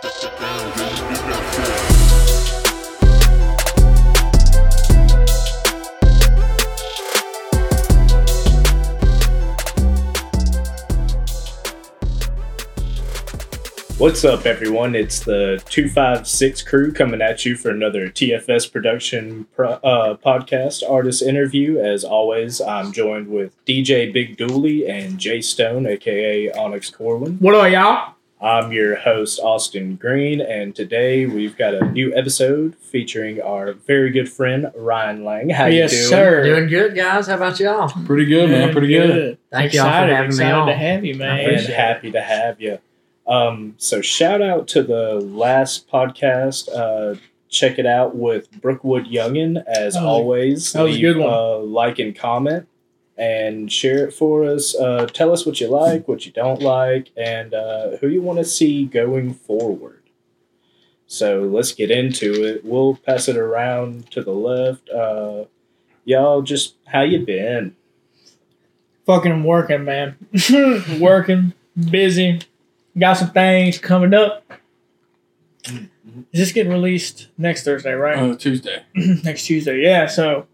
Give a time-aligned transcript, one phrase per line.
[0.00, 0.24] What's
[14.24, 14.94] up, everyone?
[14.94, 21.22] It's the 256 crew coming at you for another TFS production pro, uh, podcast artist
[21.22, 21.80] interview.
[21.80, 27.38] As always, I'm joined with DJ Big Dooley and Jay Stone, aka Onyx Corwin.
[27.38, 28.14] What are y'all?
[28.40, 34.10] I'm your host, Austin Green, and today we've got a new episode featuring our very
[34.10, 35.48] good friend, Ryan Lang.
[35.48, 36.08] How yes, you doing?
[36.10, 36.44] sir.
[36.44, 37.26] Doing good, guys.
[37.26, 37.88] How about y'all?
[38.06, 38.72] Pretty good, man.
[38.72, 39.38] Pretty good.
[39.50, 40.66] Thank y'all for excited, having me excited on.
[40.68, 41.50] to have you, man.
[41.50, 42.78] and happy to have you.
[43.26, 46.68] Um, so shout out to the last podcast.
[46.72, 49.64] Uh, check it out with Brookwood Youngin.
[49.66, 51.28] As Oh, always, that was a good one.
[51.28, 52.68] Uh, like and comment
[53.18, 54.74] and share it for us.
[54.76, 58.38] Uh, tell us what you like, what you don't like, and uh, who you want
[58.38, 60.02] to see going forward.
[61.06, 62.64] So let's get into it.
[62.64, 64.88] We'll pass it around to the left.
[64.90, 65.44] Uh,
[66.04, 67.74] y'all, just how you been?
[69.06, 70.16] Fucking working, man.
[71.00, 71.54] working,
[71.90, 72.40] busy.
[72.96, 74.44] Got some things coming up.
[75.64, 78.18] Is this getting released next Thursday, right?
[78.18, 78.84] Uh, Tuesday.
[78.94, 79.82] next Tuesday.
[79.82, 80.46] Yeah, so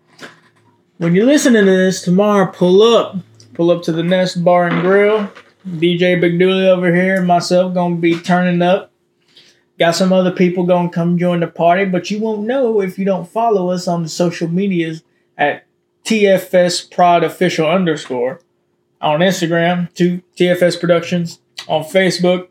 [0.99, 3.17] when you're listening to this tomorrow, pull up.
[3.55, 5.31] Pull up to the Nest Bar and Grill.
[5.67, 8.93] DJ Big Dooley over here and myself gonna be turning up.
[9.79, 13.05] Got some other people gonna come join the party, but you won't know if you
[13.05, 15.03] don't follow us on the social medias
[15.39, 15.67] at
[16.05, 18.41] TFS Prod Official underscore
[19.01, 22.49] on Instagram, to TFS Productions on Facebook.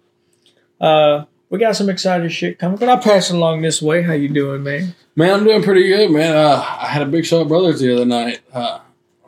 [0.82, 4.02] Uh, we got some exciting shit coming, but I'll pass along this way.
[4.02, 4.96] How you doing, man?
[5.16, 6.36] Man, I'm doing pretty good, man.
[6.36, 8.40] Uh, I had a big show at Brothers the other night.
[8.52, 8.80] Uh,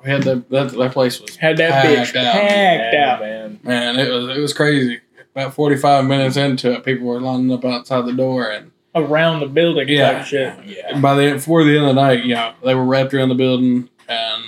[0.03, 2.33] we had the that, that place was Had that Packed bitch out.
[2.33, 3.19] packed Yeah, out.
[3.21, 3.59] man.
[3.63, 3.99] man.
[3.99, 4.99] It was it was crazy.
[5.35, 9.47] About 45 minutes into it, people were lining up outside the door, and around the
[9.47, 10.11] building Yeah.
[10.13, 10.53] type shit.
[10.65, 10.99] Yeah.
[10.99, 13.35] by the before the end of the night, you know, they were wrapped around the
[13.35, 14.43] building, and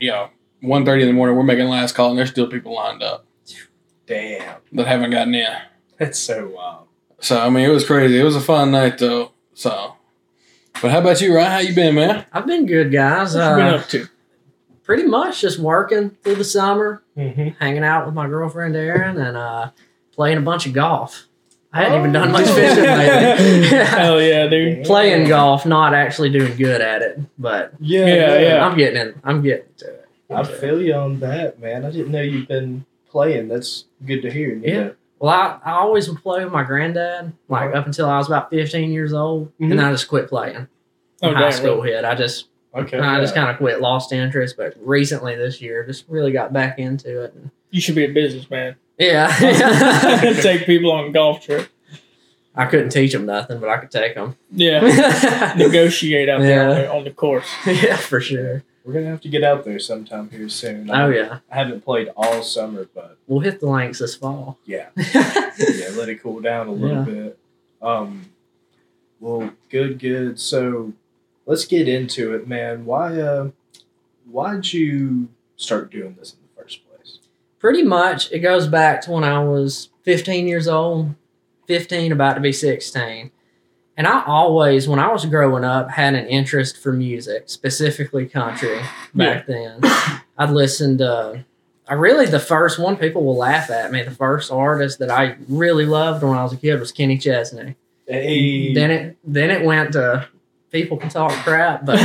[0.00, 0.30] you know,
[0.64, 3.24] 1.30 in the morning, we're making the last call, and there's still people lined up
[4.06, 4.56] Damn.
[4.72, 5.52] that haven't gotten in.
[5.98, 6.86] That's so wild.
[7.20, 8.18] So I mean, it was crazy.
[8.18, 9.32] It was a fun night though.
[9.54, 9.96] So,
[10.80, 11.50] but how about you, Ryan?
[11.50, 12.24] How you been, man?
[12.32, 13.34] I've been good, guys.
[13.34, 14.06] What you been Uh, up to?
[14.84, 17.48] pretty much just working through the summer, Mm-hmm.
[17.60, 19.70] hanging out with my girlfriend Erin, and uh,
[20.14, 21.26] playing a bunch of golf.
[21.74, 22.54] I hadn't even done much Oh.
[22.54, 23.68] fishing lately.
[23.84, 24.84] Hell yeah, dude.
[24.84, 28.66] Playing golf, not actually doing good at it, but Yeah, Yeah, yeah.
[28.66, 29.14] I'm getting in.
[29.24, 30.08] I'm getting to it.
[30.30, 31.84] I feel you on that, man.
[31.86, 33.48] I didn't know you've been playing.
[33.48, 34.54] That's good to hear.
[34.56, 34.74] Yeah.
[34.82, 34.94] know.
[35.22, 38.50] Well, I, I always would play with my granddad, like up until I was about
[38.50, 39.70] 15 years old, Mhm.
[39.70, 40.66] and then I just quit playing.
[41.22, 41.92] Oh, High school really?
[41.92, 42.04] hit.
[42.04, 42.98] I just Okay.
[42.98, 46.78] I just kind of quit, lost interest, but recently this year just really got back
[46.80, 47.34] into it.
[47.70, 48.74] You should be a businessman.
[48.98, 49.28] yeah,
[50.40, 51.68] Take people on golf trip.
[52.54, 54.36] I couldn't teach them nothing, but I could take them.
[54.50, 54.84] Yeah.
[54.84, 56.82] yeah, Negotiate out there on Yeah.
[56.82, 57.46] the, on the course.
[57.66, 58.64] Yeah, for sure.
[58.84, 60.90] We're gonna have to get out there sometime here soon.
[60.90, 64.58] Oh yeah, I haven't played all summer, but we'll hit the links this fall.
[64.66, 67.04] yeah, yeah, let it cool down a little Yeah.
[67.04, 67.38] bit.
[67.80, 68.26] Um,
[69.20, 70.40] well, good, good.
[70.40, 70.92] So,
[71.46, 72.84] let's get into it, man.
[72.84, 73.50] Why, uh,
[74.30, 77.18] why'd you start doing this in the first place?
[77.60, 81.14] Pretty much, it goes back to when I was 15 years old,
[81.68, 83.30] 15 about to be 16.
[83.96, 88.80] And I always, when I was growing up, had an interest for music, specifically country
[89.14, 89.80] back then.
[90.38, 91.44] I'd listened to,
[91.86, 94.02] I really, the first one, people will laugh at me.
[94.02, 97.76] The first artist that I really loved when I was a kid was Kenny Chesney.
[98.06, 100.26] Hey, Then it, then it went to,
[100.70, 102.00] people can talk crap, but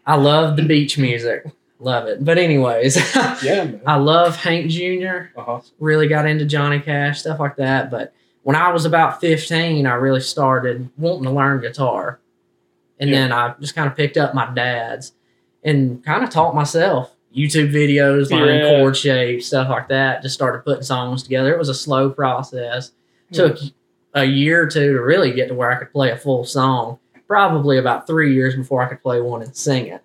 [0.06, 1.44] I love the beach music.
[1.78, 2.24] Love it.
[2.24, 2.96] But, anyways,
[3.44, 3.80] yeah, man.
[3.86, 5.60] I love Hank Jr Uh-huh.
[5.78, 7.88] really got into Johnny Cash, stuff like that.
[7.92, 8.12] But
[8.48, 12.18] when I was about 15, I really started wanting to learn guitar.
[12.98, 13.16] And Yeah.
[13.20, 15.12] then I just kind of picked up my dad's
[15.62, 18.70] and kind of taught myself YouTube videos, learning Yeah.
[18.80, 20.22] chord shapes, stuff like that.
[20.22, 21.52] Just started putting songs together.
[21.52, 22.92] It was a slow process.
[23.28, 23.34] Hmm.
[23.34, 23.58] Took
[24.14, 26.98] a year or two to really get to where I could play a full song.
[27.26, 30.00] Probably about three years before I could play one and sing it.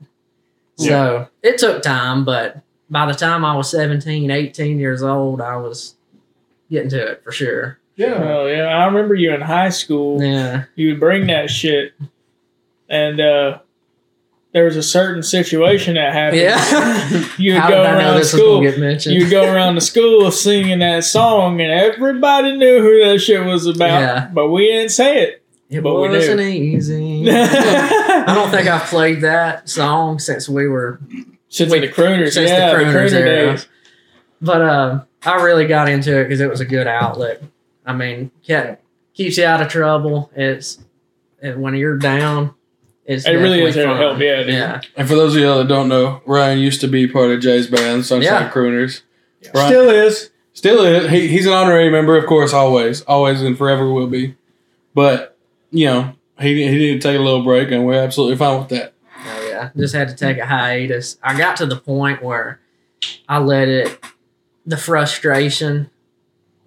[0.76, 2.58] So it took time, but
[2.90, 5.96] by the time I was 17, 18 years old, I was
[6.70, 7.80] getting to it for sure.
[7.96, 8.14] Yeah.
[8.24, 10.22] Oh yeah, I remember you in high school.
[10.22, 10.64] Yeah.
[10.76, 11.94] You would bring that shit,
[12.90, 13.60] and uh,
[14.52, 16.42] there was a certain situation that happened.
[16.42, 17.30] Yeah.
[17.38, 18.58] You would How go did I know around this was school.
[18.60, 19.16] gonna get mentioned?
[19.16, 23.44] You would go around the school singing that song, and everybody knew who that shit
[23.46, 24.00] was about.
[24.02, 24.30] Yeah.
[24.34, 25.44] But we didn't say it.
[25.70, 26.16] it but we knew.
[26.16, 27.30] wasn't easy.
[27.32, 31.00] I don't think I've played that song since we were
[31.50, 33.52] Since the crooners, since yeah, the crooners crooner era.
[33.54, 33.68] days.
[34.42, 37.42] But uh, I really got into it because it was a good outlet.
[37.86, 38.84] I mean, kept
[39.14, 40.32] keeps you out of trouble.
[40.36, 40.80] It's
[41.42, 42.54] and when you're down,
[43.06, 43.98] it's It really is there to fun.
[44.02, 44.54] help, yeah, dude.
[44.54, 44.82] yeah.
[44.96, 47.68] And for those of y'all that don't know, Ryan used to be part of Jay's
[47.68, 48.50] band, Sunshine Yeah.
[48.50, 49.02] Crooners.
[49.54, 50.30] Ryan, Still is.
[50.54, 51.10] Still is.
[51.12, 54.36] He, he's an honorary member, of course, always, always, and forever will be.
[54.94, 55.36] But
[55.72, 58.70] you know, he he needed to take a little break, and we're absolutely fine with
[58.70, 58.94] that.
[59.26, 61.18] Oh yeah, just had to take a hiatus.
[61.24, 62.60] I got to the point where
[63.28, 64.00] I let it,
[64.66, 65.90] the frustration,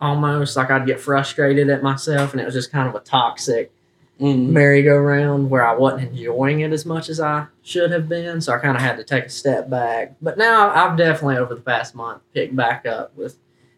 [0.00, 3.72] almost like I'd get frustrated at myself, and it was just kind of a toxic
[4.18, 4.48] Mm.
[4.48, 8.40] merry-go-round where I wasn't enjoying it as much as I should have been.
[8.40, 10.14] So I kind of had to take a step back.
[10.22, 13.36] But now I've definitely over the past month picked back up with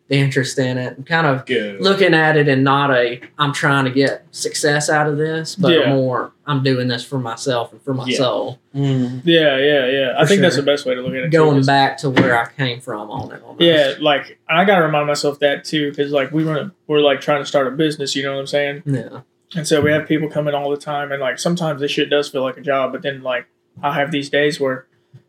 [0.08, 1.82] the interest in it and kind of Good.
[1.82, 5.72] looking at it and not a I'm trying to get success out of this, but
[5.72, 5.90] Yeah.
[5.94, 8.16] more I'm doing this for myself and for my Yeah.
[8.16, 8.58] soul.
[8.74, 9.20] Mm.
[9.24, 10.14] Yeah, yeah, yeah.
[10.16, 11.30] I For think that's the best way to look at it.
[11.30, 13.42] too, back to where I came from on it.
[13.42, 13.60] Almost.
[13.60, 17.42] Yeah, like I gotta remind myself that too, because like we were we're like trying
[17.42, 18.16] to start a business.
[18.16, 18.82] You know what I'm saying?
[18.86, 19.20] Yeah.
[19.56, 22.08] And so we have people come in all the time, and like sometimes this shit
[22.08, 23.46] does feel like a job, but then like
[23.82, 24.86] I have these days where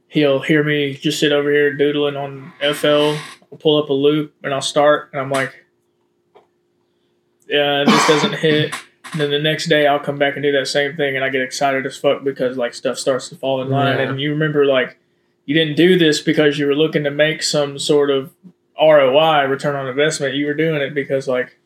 [0.08, 3.16] he'll hear me just sit over here doodling on FL,
[3.52, 5.66] I'll pull up a loop, and I'll start, and I'm like,
[7.48, 8.74] yeah, this doesn't hit.
[9.12, 11.30] And then the next day I'll come back and do that same thing, and I
[11.30, 14.10] get excited as fuck because like stuff starts to fall in line, Yeah.
[14.10, 14.98] and you remember like
[15.46, 18.32] you didn't do this because you were looking to make some sort of
[18.80, 20.36] ROI, return on investment.
[20.36, 21.58] You were doing it because like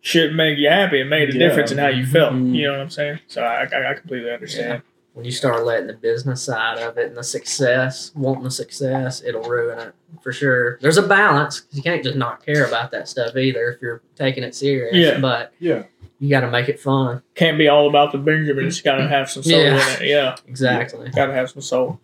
[0.00, 1.00] shit made you happy.
[1.00, 1.46] It made a Yeah.
[1.48, 2.32] difference in how you felt.
[2.32, 2.56] Mhm.
[2.56, 3.20] You know what I'm saying?
[3.28, 4.82] So I, I, I completely understand.
[5.18, 9.20] When you start letting the business side of it and the success, wanting the success,
[9.26, 9.92] it'll ruin it
[10.22, 10.78] for sure.
[10.80, 14.00] There's a balance 'cause you can't just not care about that stuff either if you're
[14.14, 14.94] taking it serious.
[14.94, 15.18] Yeah.
[15.18, 15.86] But Yeah.
[16.20, 17.22] you got to make it fun.
[17.34, 18.80] Can't be all about the Benjamins.
[18.80, 19.96] Got to have some soul Yeah.
[19.96, 20.06] in it.
[20.08, 21.10] Yeah, Exactly.
[21.10, 21.98] got to have some soul.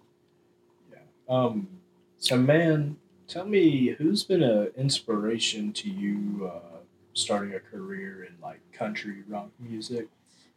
[1.28, 1.68] Um,
[2.18, 2.96] so man,
[3.28, 6.78] tell me who's been an inspiration to you uh,
[7.12, 10.08] starting a career in like country rock music?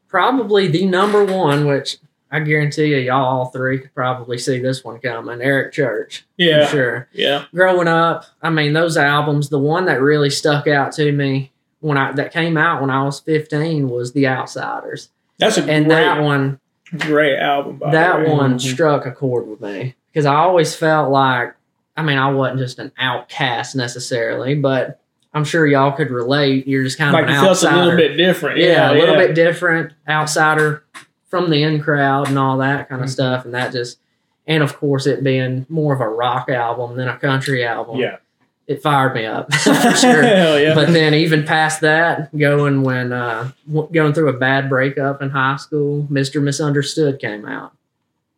[0.07, 1.97] Probably the number one, which
[2.31, 5.41] I guarantee you, y'all all three could probably see this one coming.
[5.41, 6.25] Eric Church.
[6.37, 7.07] Yeah, For sure.
[7.13, 11.51] yeah, growing up, I mean, those albums, the one that really stuck out to me
[11.79, 15.09] when I that came out when I was 15 was The Outsiders.
[15.39, 16.59] that's a And great, that one
[16.97, 17.77] great album.
[17.77, 18.31] By that the way.
[18.35, 18.61] one Mhm.
[18.73, 21.53] struck a chord with me because I always felt like
[21.95, 24.99] I mean, I wasn't just an outcast necessarily, but
[25.33, 26.67] I'm sure y'all could relate.
[26.67, 27.75] You're just kind like of it an felt outsider.
[27.75, 28.57] a little bit different.
[28.59, 29.27] yeah, Yeah, a little yeah.
[29.27, 30.83] bit different, outsider
[31.27, 33.11] from the in crowd and all that kind of Mhm.
[33.11, 33.45] stuff.
[33.45, 33.99] And that just,
[34.47, 38.17] and of course, it being more of a rock album than a country album Yeah.
[38.65, 40.23] it fired me up for sure.
[40.23, 40.73] Yeah.
[40.73, 43.51] But then even past that, going when uh,
[43.91, 47.73] going through a bad breakup in high school, Mister Misunderstood came out.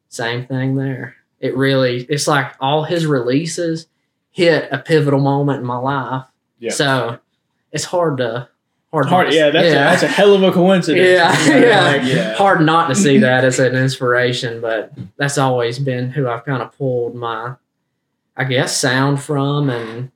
[0.09, 1.15] Same thing there.
[1.39, 3.87] It really, it's like all his releases
[4.31, 6.25] hit a pivotal moment in my life.
[6.59, 6.71] Yeah.
[6.71, 7.19] So
[7.71, 8.49] it's hard to
[8.91, 9.05] hard.
[9.07, 11.07] Hard, not- yeah, that's A, that's a hell of a coincidence.
[11.07, 11.81] Yeah, You know, yeah.
[11.85, 12.33] like, Yeah.
[12.35, 16.61] hard not to see that as an inspiration, but that's always been who I've kind
[16.61, 17.55] of pulled my,
[18.35, 20.11] I guess, sound from, and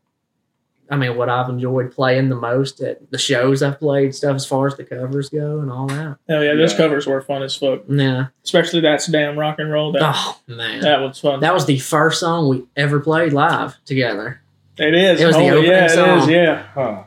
[0.89, 4.45] I mean what I've enjoyed playing the most at the shows I've played, stuff as
[4.45, 6.17] far as the covers go and all that.
[6.29, 6.77] Oh yeah, those Yeah.
[6.77, 7.81] covers were fun as fuck.
[7.87, 8.27] Yeah.
[8.43, 9.91] Especially that's damn rock and roll.
[9.93, 11.39] That Oh man, that was fun.
[11.39, 14.41] that was the first song we ever played live together.
[14.77, 15.19] it is.
[15.21, 16.19] it was the Holy- opening yeah, song.
[16.19, 16.27] is.
[16.27, 16.63] Yeah.
[16.73, 17.03] Huh.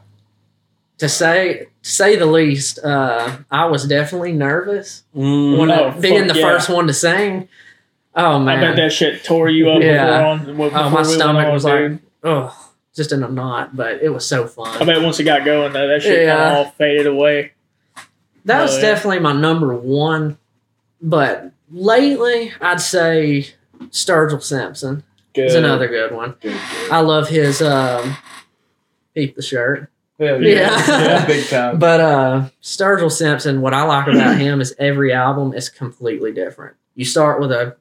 [0.98, 5.58] To say to say the least, uh, I was definitely nervous Mm.
[5.58, 6.42] when Oh, being the yeah.
[6.42, 7.48] first one to sing.
[8.14, 10.06] Oh man, I bet that shit tore you up Yeah.
[10.06, 10.38] before on.
[10.46, 11.92] Before Oh, my we stomach on, was dude.
[11.92, 14.68] like, oh, just in a knot, but it was so fun.
[14.80, 16.54] I bet once it got going, though, that shit Yeah.
[16.54, 17.52] all faded away.
[18.46, 18.80] That was Oh, yeah.
[18.82, 20.38] definitely my number one.
[21.02, 23.48] But lately, I'd say
[23.90, 25.02] Sturgill Simpson
[25.34, 25.44] Good.
[25.44, 26.36] is another good one.
[26.40, 26.52] Good.
[26.52, 26.90] good.
[26.90, 28.16] I love his um,
[29.14, 29.90] Peep the Shirt.
[30.18, 30.70] Hell Yeah.
[30.88, 31.26] yeah.
[31.26, 31.78] Big time.
[31.78, 36.76] But uh, Sturgill Simpson, what I like about him is every album is completely different.
[36.94, 37.76] You start with a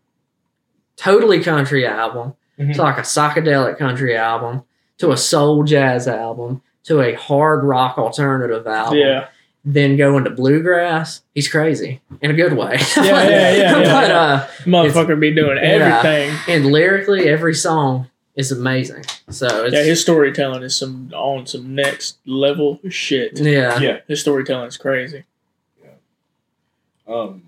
[0.97, 2.73] totally country album, Mhm.
[2.75, 4.63] to like a psychedelic country album,
[4.97, 8.97] to a soul jazz album, to a hard rock alternative album.
[8.97, 9.27] Yeah.
[9.67, 11.21] Then go into bluegrass.
[11.33, 12.77] He's crazy in a good way.
[12.97, 13.83] Yeah, yeah, yeah, yeah.
[13.83, 15.63] but uh, Motherfucker be doing Yeah.
[16.01, 16.37] everything.
[16.47, 19.03] and lyrically, every song is amazing.
[19.29, 23.39] So it's, Yeah, his storytelling is some on some next level shit.
[23.39, 23.99] yeah, Yeah.
[24.07, 25.23] His storytelling is crazy.
[27.07, 27.43] Um,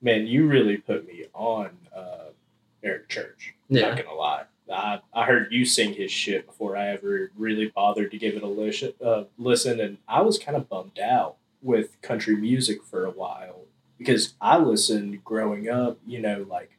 [0.00, 2.30] man, you really put me on uh,
[2.82, 3.54] Eric Church.
[3.68, 3.88] Yeah.
[3.90, 4.44] Not gonna lie.
[4.72, 8.42] I, I heard you sing his shit before I ever really bothered to give it
[8.42, 13.04] a listen, uh, listen, and I was kind of bummed out with country music for
[13.04, 13.60] a while
[13.98, 16.70] because I listened growing up, you know, like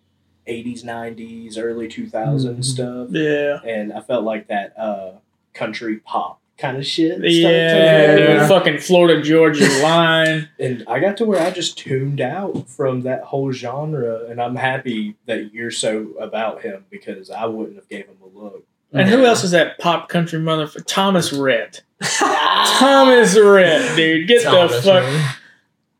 [0.47, 2.63] 80s, 90s, early 2000s Mhm.
[2.63, 3.59] stuff, Yeah.
[3.69, 5.11] and I felt like that uh,
[5.53, 7.13] country pop kind of shit.
[7.17, 8.47] started Yeah, dude.
[8.47, 10.49] Fucking Florida Georgia line.
[10.59, 14.55] And I got to where I just tuned out from that whole genre, and I'm
[14.55, 18.63] happy that you're so about him because I wouldn't have gave him a look.
[18.93, 20.83] And who else is that pop country motherfucker?
[20.87, 21.81] Thomas Rhett.
[22.01, 24.27] Thomas Rhett, dude.
[24.27, 25.03] Get Thomas, the fuck.
[25.03, 25.33] man.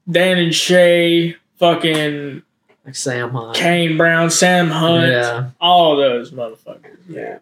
[0.10, 2.42] Dan and Shay, fucking
[2.88, 3.56] Like Sam Hunt.
[3.56, 5.50] Kane Brown, Sam Hunt, Yeah.
[5.62, 6.98] all those motherfuckers.
[7.08, 7.40] Yeah.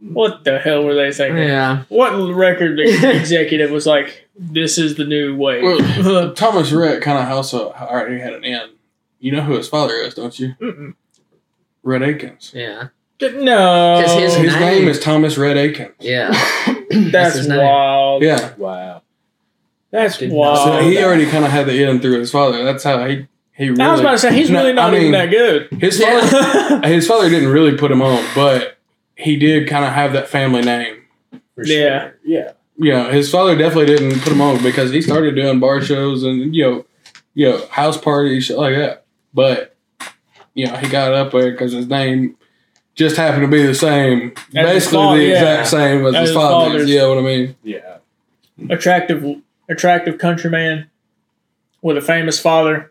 [0.00, 1.38] What the hell were they thinking?
[1.44, 1.84] Yeah.
[1.88, 5.62] What record executive was like, "This is the new wave"?
[6.04, 8.72] Well, Thomas Rhett kind of also already had an end.
[9.20, 10.54] You know who his father is, don't you?
[10.60, 10.94] Mm-mm.
[11.82, 12.52] Rhett Akins.
[12.54, 12.88] Yeah.
[13.22, 15.94] no, 'Cause his His name- name is Thomas Rhett Akins.
[16.00, 16.30] Yeah.
[16.90, 17.58] that's his name.
[17.64, 18.22] wild.
[18.22, 18.54] Yeah.
[18.58, 19.02] Wow.
[19.90, 20.58] that's Did wild.
[20.82, 22.64] So he already kind of had the end through his father.
[22.64, 23.82] That's how he he really.
[23.82, 25.68] I was about to say he's really not I even that good.
[25.80, 28.78] His father, his father didn't really put him on, but
[29.16, 31.02] he did kind of have that family name.
[31.54, 32.00] For Yeah.
[32.00, 32.18] Sure.
[32.24, 32.52] Yeah.
[32.78, 36.22] You know, his father definitely didn't put him on because he started doing bar shows
[36.22, 36.86] and you know,
[37.32, 39.06] you know, house parties, shit like that.
[39.32, 39.74] But
[40.52, 42.36] you know, he got up there because his name
[42.94, 45.32] just happened to be the same, his basically father, the yeah.
[45.32, 46.72] exact same as, As his his father's.
[46.72, 46.90] father's.
[46.90, 47.56] You know what I mean?
[47.62, 47.98] Yeah.
[48.70, 50.90] attractive, attractive countryman
[51.82, 52.90] with a famous father.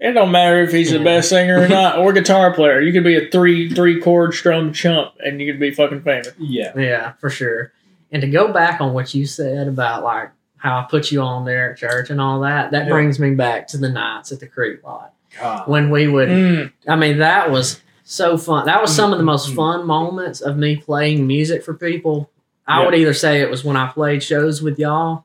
[0.00, 2.80] It don't matter if he's the best singer or not, or guitar player.
[2.80, 6.30] You could be a three three chord strum chump, and you could be fucking famous.
[6.38, 6.72] Yeah.
[6.78, 7.72] Yeah, for sure.
[8.12, 11.48] And to go back on what you said about like how I put you on
[11.48, 12.90] Eric Church and all that, that Yeah.
[12.92, 15.12] brings me back to the nights at the creek lot.
[15.38, 15.68] God.
[15.68, 16.72] When we would Mm.
[16.88, 18.66] I mean, that was so fun.
[18.66, 19.56] That was some of the most Mm.
[19.56, 22.30] fun moments of me playing music for people.
[22.66, 22.84] I Yeah.
[22.86, 25.24] would either say it was when I played shows with y'all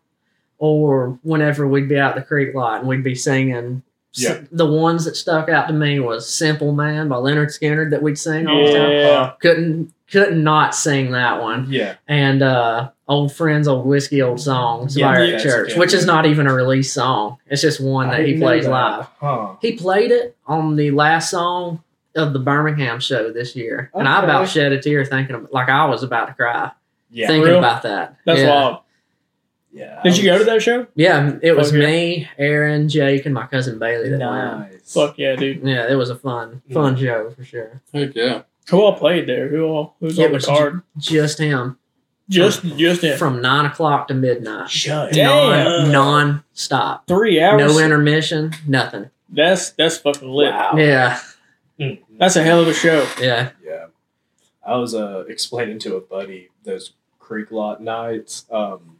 [0.57, 3.81] or whenever we'd be out the creek lot and we'd be singing.
[4.15, 4.39] S- Yeah.
[4.51, 8.17] The ones that stuck out to me was Simple Man by Lynyrd Skynyrd that we'd
[8.17, 8.91] sing all the time.
[8.91, 11.67] Yeah, Couldn't couldn't not sing that one.
[11.69, 11.95] Yeah.
[12.07, 16.05] And uh Old Friends, Old Whiskey, Old Songs Yeah, by Eric Church, good which is
[16.05, 17.37] not even a release song.
[17.47, 18.71] It's just one I that he didn't plays that.
[18.71, 19.07] live.
[19.19, 19.47] Huh.
[19.61, 21.83] He played it on the last song
[22.15, 25.67] of the Birmingham show this year, and I about shed a tear thinking of like
[25.69, 26.71] I was about to cry
[27.11, 27.27] Yeah.
[27.27, 28.17] thinking about that.
[28.25, 28.49] that's yeah.
[28.49, 28.77] wild.
[29.73, 30.01] Yeah.
[30.03, 30.85] Did you go to that show?
[30.95, 31.87] Yeah, it was Fuck yeah.
[31.87, 34.71] me, Erin, Jake, and my cousin Bailey that went.
[34.71, 34.93] Nice.
[34.93, 35.63] Fuck yeah, dude.
[35.63, 37.81] Yeah, it was a fun, fun show for sure.
[37.93, 38.43] Heck yeah.
[38.69, 39.47] Who all played there?
[39.49, 39.95] Who all?
[39.99, 40.81] Who's It on the was card?
[40.97, 41.77] Just him
[42.29, 43.17] Just, just him.
[43.17, 45.89] from nine o'clock to midnight, Shut Damn.
[45.89, 47.59] non non stop, Three hours.
[47.75, 49.09] no intermission, nothing.
[49.29, 50.51] That's that's fucking lit.
[50.53, 50.73] Wow.
[50.77, 51.19] Yeah,
[51.79, 51.99] Mm.
[52.19, 53.07] That's a hell of a show.
[53.19, 53.87] yeah, Yeah.
[54.63, 58.45] I was uh, explaining to a buddy those creek lot nights.
[58.51, 58.99] Um,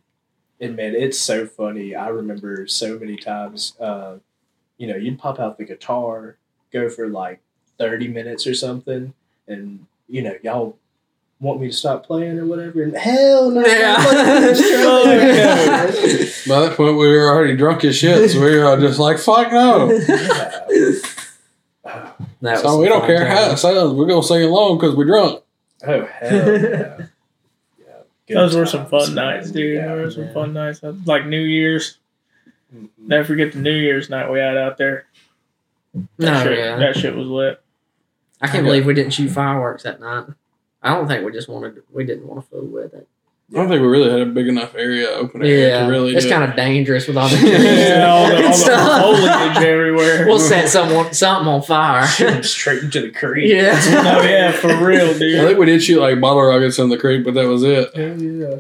[0.64, 1.94] and man, it's so funny.
[1.94, 4.16] I remember so many times, uh,
[4.78, 6.38] you know, you'd pop out the guitar,
[6.72, 7.42] go for like
[7.78, 9.14] 30 minutes or something,
[9.48, 10.78] and, you know, y'all
[11.42, 12.82] want me to stop playing or whatever.
[12.82, 13.66] And hell no.
[13.66, 13.96] Yeah.
[13.98, 18.66] I'm playing this By that point, we were already drunk as shit, so we were
[18.66, 20.00] all just like, "Fuck no!" Yeah.
[22.42, 23.94] that so we don't fun care how it sounds.
[23.94, 25.44] We're gonna sing along because we're drunk.
[25.86, 27.03] Oh hell yeah!
[28.28, 28.36] Yeah.
[28.36, 29.76] Good Those were some fun nights, dude.
[29.76, 29.88] Yeah.
[29.96, 30.82] Those were some fun nights.
[31.06, 31.98] Like New Year's.
[32.76, 32.90] Mhm.
[32.98, 35.06] Never forget the New Year's night we had out there.
[35.94, 36.78] That, No, shit, yeah.
[36.78, 37.62] that shit was lit.
[38.42, 38.66] I can't Okay.
[38.68, 40.26] believe we didn't shoot fireworks that night.
[40.82, 41.82] I don't think we just wanted.
[41.92, 43.08] We didn't want to fool with it.
[43.54, 46.16] I don't think we really had a big enough area, open area Yeah, to really.
[46.16, 46.34] it's do it.
[46.34, 49.02] kind of dangerous with all the Yeah, all the, all the Stuff.
[49.02, 50.26] foliage everywhere.
[50.26, 52.08] We'll set someone something on fire.
[52.08, 53.52] Shoot 'em straight into the creek.
[53.52, 53.80] yeah.
[54.18, 55.36] oh yeah, for real, dude.
[55.36, 55.48] I dude.
[55.48, 57.96] think we did shoot like bottle rockets in the creek, but that was it.
[57.96, 58.56] Hell yeah.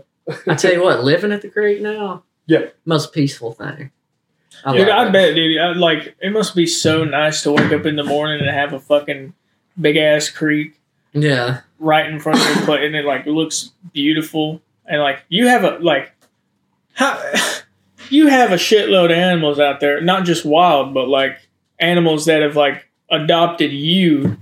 [0.47, 2.67] I tell you what, living at the creek now, Yeah.
[2.85, 3.91] most peaceful thing.
[4.63, 5.57] I Dude, I bet, dude.
[5.59, 8.71] I, like, it must be so nice to wake up in the morning and have
[8.71, 9.33] a fucking
[9.81, 10.79] big ass creek
[11.13, 14.61] Yeah, right in front of your place, and it like looks beautiful.
[14.85, 16.11] And like, you have a like,
[16.93, 17.19] how
[18.09, 21.37] you have a shitload of animals out there, not just wild, but like
[21.79, 24.37] animals that have like adopted you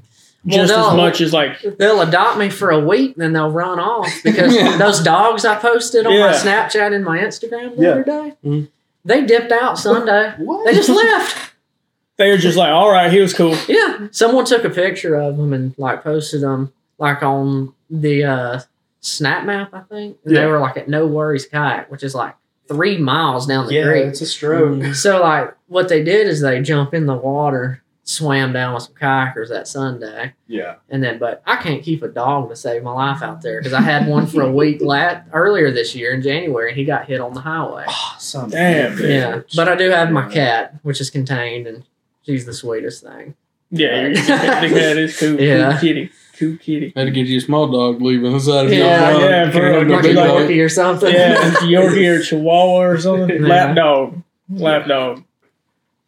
[0.45, 3.51] Well, just as much as like they'll adopt me for a week, and then they'll
[3.51, 4.77] run off because Yeah.
[4.77, 7.89] those dogs I posted on my Snapchat and my Instagram the Yeah.
[7.91, 8.67] other day, Mhm.
[9.05, 10.33] they dipped out Sunday.
[10.37, 10.65] What?
[10.65, 11.53] They just left.
[12.17, 13.55] they're just like, all right, he was cool.
[13.67, 18.59] Yeah, someone took a picture of them and like posted them like on the uh,
[19.01, 20.17] Snap Map, I think.
[20.25, 20.41] And Yeah.
[20.41, 22.35] they were like at No Worries Kayak, which is like
[22.67, 24.05] three miles down the yeah, creek.
[24.05, 24.79] it's a stroke.
[24.79, 24.95] Mm.
[24.95, 28.93] So like what they did is they jump in the water, swam down with some
[28.95, 30.75] kayakers that Sunday, Yeah.
[30.89, 33.73] and then but I can't keep a dog to save my life out there because
[33.73, 37.05] I had one for a week lat earlier this year in January, and he got
[37.07, 37.85] hit on the highway.
[37.87, 39.09] Oh, son of a Damn, bitch.
[39.09, 41.83] Yeah, but I do have my cat, which is contained, and
[42.23, 43.35] she's the sweetest thing.
[43.71, 45.39] Yeah, your, your cat is cool.
[45.39, 45.71] Yeah.
[45.71, 46.11] Cool kitty.
[46.41, 46.91] Cool kitty.
[46.95, 49.21] Had to get you a small dog leaving the side of your Yeah, dog.
[49.21, 50.27] yeah, Can't bro, have like a big dog.
[50.41, 51.13] Yorkie or something.
[51.13, 53.41] Yeah, Yorkie or Chihuahua or something.
[53.43, 53.47] Yeah.
[53.47, 54.21] Lap dog.
[54.49, 55.23] Lap dog.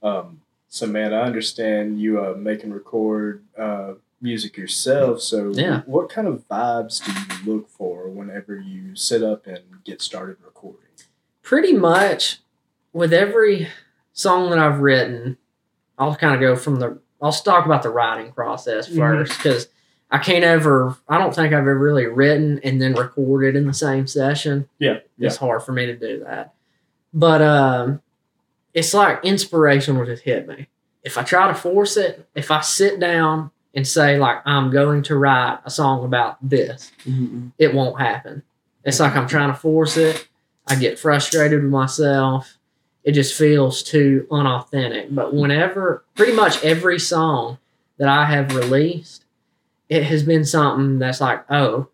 [0.01, 5.21] Um, so man, I understand you uh, make and record uh, music yourself.
[5.21, 5.81] So Yeah.
[5.85, 10.37] what kind of vibes do you look for whenever you sit up and get started
[10.43, 10.79] recording?
[11.43, 12.39] pretty much
[12.93, 13.67] with every
[14.13, 15.37] song that I've written,
[15.99, 16.97] I'll kind of go from the.
[17.21, 18.95] I'll talk about the writing process Mhm.
[18.97, 19.67] first because
[20.11, 20.95] I can't ever.
[21.09, 24.69] I don't think I've ever really written and then recorded in the same session.
[24.79, 26.53] Yeah, It's hard for me to do that,
[27.13, 28.01] but um,
[28.73, 30.67] it's like inspiration will just hit me.
[31.03, 35.01] If I try to force it, if I sit down and say like I'm going
[35.03, 37.51] to write a song about this, Mhm.
[37.57, 38.43] it won't happen.
[38.83, 40.27] It's like I'm trying to force it.
[40.67, 42.57] I get frustrated with myself.
[43.03, 45.07] It just feels too unauthentic.
[45.13, 47.57] But whenever, pretty much every song
[47.97, 49.22] that I have released,
[49.89, 51.87] it has been something that's like, oh,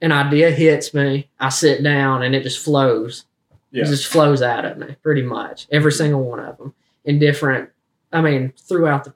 [0.00, 1.28] an idea hits me.
[1.40, 3.24] I sit down and it just flows.
[3.70, 3.82] Yeah.
[3.84, 5.66] It just flows out of me, pretty much.
[5.70, 6.74] Every single one of them
[7.04, 7.70] in different,
[8.12, 9.14] I mean, throughout the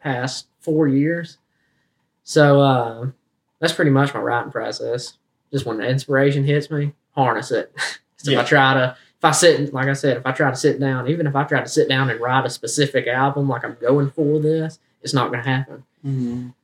[0.00, 1.38] past four years.
[2.24, 3.06] So uh,
[3.60, 5.14] that's pretty much my writing process.
[5.52, 7.72] Just when the inspiration hits me, harness it.
[8.24, 8.40] if Yeah.
[8.40, 11.08] I try to, if I sit, like I said, if I try to sit down,
[11.08, 14.10] even if I try to sit down and write a specific album, like I'm going
[14.10, 15.84] for this, it's not going to happen.
[16.06, 16.54] Mhm.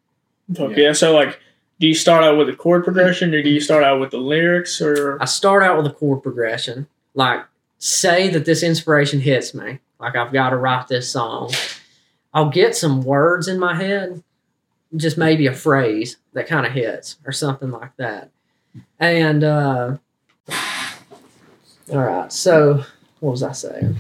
[0.55, 0.77] Fuck Yeah.
[0.77, 0.93] yeah.
[0.93, 1.39] So like,
[1.81, 4.19] do you start out with the chord progression or do you start out with the
[4.19, 5.21] lyrics or?
[5.21, 6.87] I start out with a chord progression.
[7.15, 7.45] Like,
[7.79, 9.81] say that this inspiration hits me.
[10.01, 11.53] Like, I've got to write this song.
[12.33, 14.23] I'll get some words in my head,
[14.97, 18.31] just maybe a phrase that kind of hits or something like that.
[18.99, 19.97] And, uh,
[21.93, 22.33] all right.
[22.33, 22.85] So,
[23.21, 23.97] what was I saying?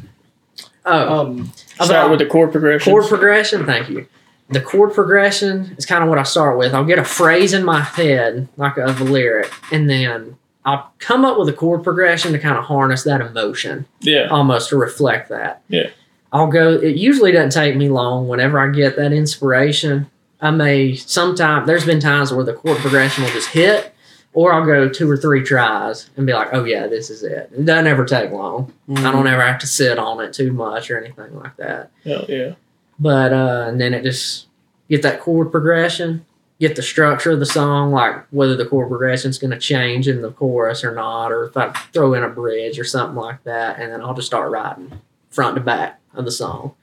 [0.84, 2.92] Oh, Um, Start about- with the chord progression.
[2.92, 3.64] chord progression.
[3.66, 4.06] Thank you.
[4.50, 6.74] The chord progression is kind of what I start with.
[6.74, 11.24] I'll get a phrase in my head, like of a lyric, and then I'll come
[11.24, 14.28] up with a chord progression to kind of harness that emotion, Yeah.
[14.28, 15.62] almost to reflect that.
[15.68, 15.88] Yeah.
[16.32, 16.72] I'll go.
[16.72, 18.26] It usually doesn't take me long.
[18.28, 21.64] Whenever I get that inspiration, I may sometime.
[21.64, 23.94] There's been times where the chord progression will just hit,
[24.32, 27.50] or I'll go two or three tries and be like, "Oh yeah, this is it."
[27.56, 28.72] It doesn't ever take long.
[28.88, 29.04] I mm-hmm.
[29.12, 31.90] don't ever have to sit on it too much or anything like that.
[32.02, 32.54] Hell yeah.
[32.98, 34.46] But uh, and then it just
[34.88, 36.24] get that chord progression,
[36.60, 40.06] get the structure of the song, like whether the chord progression is going to change
[40.08, 43.42] in the chorus or not, or if I throw in a bridge or something like
[43.44, 44.92] that, and then I'll just start writing
[45.30, 46.74] front to back of the song.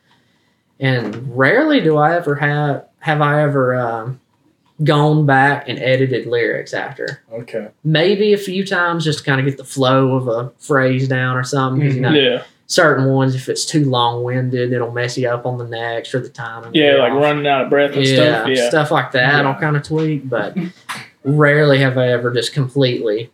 [0.79, 4.19] And rarely do I ever have have I ever um,
[4.83, 7.21] gone back and edited lyrics after.
[7.31, 7.69] okay.
[7.83, 11.37] Maybe a few times just to kind of get the flow of a phrase down
[11.37, 11.85] or something.
[11.87, 12.43] 'cause, you know, Yeah.
[12.71, 16.19] Certain ones, if it's too long winded, it'll mess you up on the next or
[16.21, 16.71] the timing.
[16.73, 16.93] Yeah.
[16.95, 17.21] Like off.
[17.21, 18.47] running out of breath and yeah, stuff.
[18.49, 18.69] Yeah.
[18.69, 19.45] stuff like that.
[19.45, 19.59] I'll Yeah.
[19.59, 20.57] kind of tweak, but
[21.23, 23.29] rarely have I ever just completely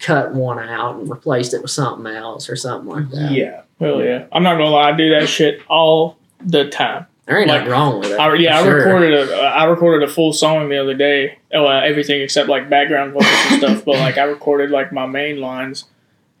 [0.00, 3.30] cut one out and replaced it with something else or something like that.
[3.30, 3.62] Yeah.
[3.78, 4.24] Hell yeah.
[4.32, 4.90] I'm not gonna lie.
[4.90, 7.06] I do that shit all the time.
[7.26, 8.18] there ain't Like, nothing wrong with it.
[8.18, 8.78] I, yeah, I sure.
[8.78, 11.38] recorded a I recorded a full song the other day.
[11.54, 13.84] Oh, uh, everything except like background vocals and stuff.
[13.84, 15.84] But like I recorded like my main lines,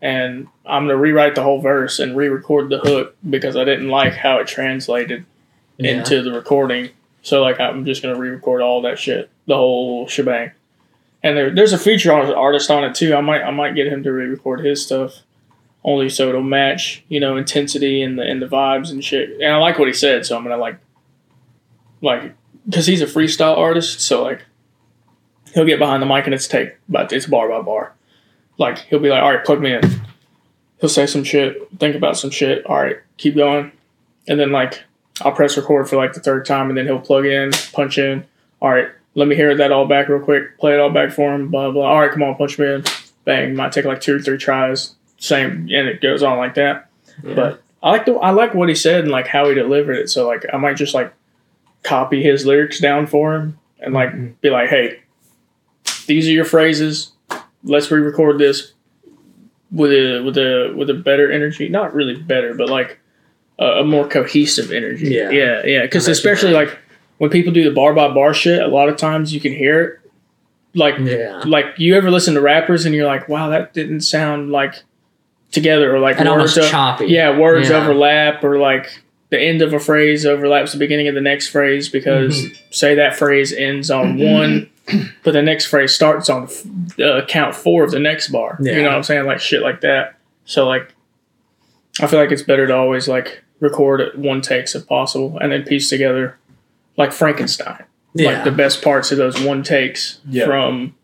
[0.02, 4.12] and I'm gonna rewrite the whole verse and re-record the hook because I didn't like
[4.14, 5.24] how it translated
[5.78, 5.92] Yeah.
[5.92, 6.90] into the recording.
[7.22, 10.50] So like I'm just gonna re-record all that shit, the whole shebang.
[11.22, 13.14] And there, there's a feature art- artist on it too.
[13.14, 15.20] I might I might get him to re-record his stuff,
[15.84, 19.30] only so it'll match you know intensity and the and the vibes and shit.
[19.40, 20.78] And I like what he said, so I'm gonna like
[22.00, 22.34] like
[22.68, 24.42] because he's a freestyle artist, so like
[25.54, 27.94] he'll get behind the mic and it's take, but it's bar by bar.
[28.58, 29.82] Like he'll be like, all right, plug me in.
[30.80, 32.66] He'll say some shit, think about some shit.
[32.66, 33.72] All right, keep going,
[34.28, 34.82] and then like
[35.20, 38.24] I'll press record for like the third time, and then he'll plug in, punch in.
[38.60, 40.58] All right, let me hear that all back real quick.
[40.58, 41.48] Play it all back for him.
[41.48, 41.86] Blah blah.
[41.86, 42.84] All right, come on, punch me in.
[43.24, 43.54] Bang.
[43.54, 44.94] Might take like two or three tries.
[45.18, 46.90] Same, and it goes on like that.
[47.22, 47.34] Yeah.
[47.34, 50.10] But I like the I like what he said and like how he delivered it.
[50.10, 51.12] So like I might just like
[51.82, 54.32] copy his lyrics down for him and like mm-hmm.
[54.40, 55.00] be like, hey,
[56.06, 57.11] these are your phrases.
[57.64, 58.72] Let's re-record this
[59.70, 61.68] with a with a with a better energy.
[61.68, 62.98] Not really better, but like
[63.58, 65.08] a, a more cohesive energy.
[65.14, 65.30] Yeah.
[65.30, 65.82] yeah, yeah.
[65.82, 66.78] Because I know what you especially like
[67.18, 69.80] when people do the bar by bar shit, a lot of times you can hear
[69.82, 69.98] it.
[70.74, 71.42] Like yeah.
[71.46, 74.82] like you ever listen to rappers and you're like, wow, that didn't sound like
[75.50, 77.06] together or like And almost words o- choppy.
[77.08, 77.76] yeah, words Yeah.
[77.82, 81.88] overlap or like the end of a phrase overlaps the beginning of the next phrase
[81.88, 82.54] because Mm-hmm.
[82.70, 84.70] say that phrase ends on one,
[85.24, 86.48] but the next phrase starts on
[87.02, 88.58] uh, count four of the next bar.
[88.60, 89.26] You know what I'm saying?
[89.26, 90.16] Like shit like that.
[90.44, 90.94] So like,
[92.00, 95.50] I feel like it's better to always like record it one takes if possible and
[95.52, 96.38] then piece together
[96.96, 97.84] like Frankenstein.
[98.14, 100.44] like the best parts of those one takes Yeah.
[100.44, 100.94] from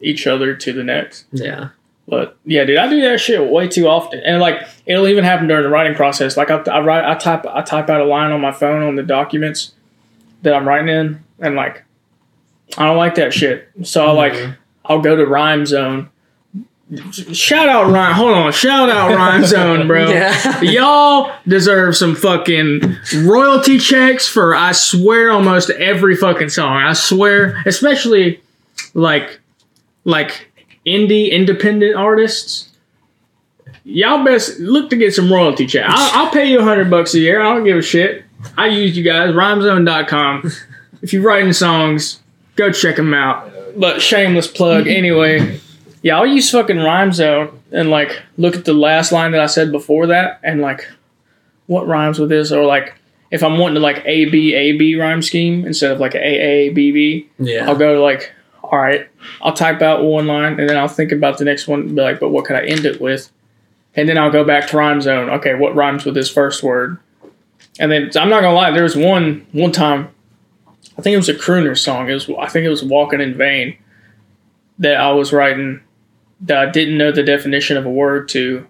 [0.00, 1.26] each other to the next.
[1.32, 1.68] yeah.
[2.08, 5.46] But yeah, dude, I do that shit way too often, and like it'll even happen
[5.46, 6.36] during the writing process.
[6.36, 8.96] Like I, I write, I type, I type out a line on my phone on
[8.96, 9.72] the documents
[10.42, 11.84] that I'm writing in, and like
[12.76, 13.68] I don't like that shit.
[13.84, 14.56] So I like Mhm.
[14.84, 16.08] I'll go to Rhyme Zone.
[17.32, 18.12] Shout out Rhyme.
[18.14, 20.08] Hold on, shout out Rhyme Zone, bro.
[20.10, 20.60] Yeah.
[20.60, 26.76] Y'all deserve some fucking royalty checks for I swear almost every fucking song.
[26.82, 28.42] I swear, especially
[28.92, 29.40] like
[30.04, 30.51] like
[30.86, 32.68] indie independent artists.
[33.84, 35.84] Y'all best look to get some royalty check.
[35.88, 37.40] I'll, I'll pay you a hundred bucks a year.
[37.40, 38.24] I don't give a shit.
[38.56, 39.34] I use you guys.
[39.34, 40.50] Rhymezone.com.
[41.02, 42.20] If you're writing songs,
[42.54, 43.50] go check them out.
[43.76, 45.58] But shameless plug anyway.
[46.02, 49.46] Yeah, I'll use fucking Rhyme Zone and like look at the last line that I
[49.46, 50.86] said before that and like
[51.66, 52.94] what rhymes with this or like
[53.30, 56.18] if I'm wanting to like A B A B rhyme scheme instead of like A
[56.18, 57.30] A B B.
[57.38, 57.68] Yeah.
[57.68, 58.32] I'll go to like
[58.72, 59.06] all right,
[59.42, 62.00] I'll type out one line and then I'll think about the next one and be
[62.00, 63.30] like, but what could I end it with?
[63.94, 65.28] And then I'll go back to Rhyme Zone.
[65.28, 66.98] Okay, what rhymes with this first word?
[67.78, 70.08] And then I'm not gonna lie, there was one one time
[70.98, 72.08] I think it was a crooner song.
[72.08, 73.76] It was I think it was Walking in Vain
[74.78, 75.82] that I was writing
[76.40, 78.66] that I didn't know the definition of a word to,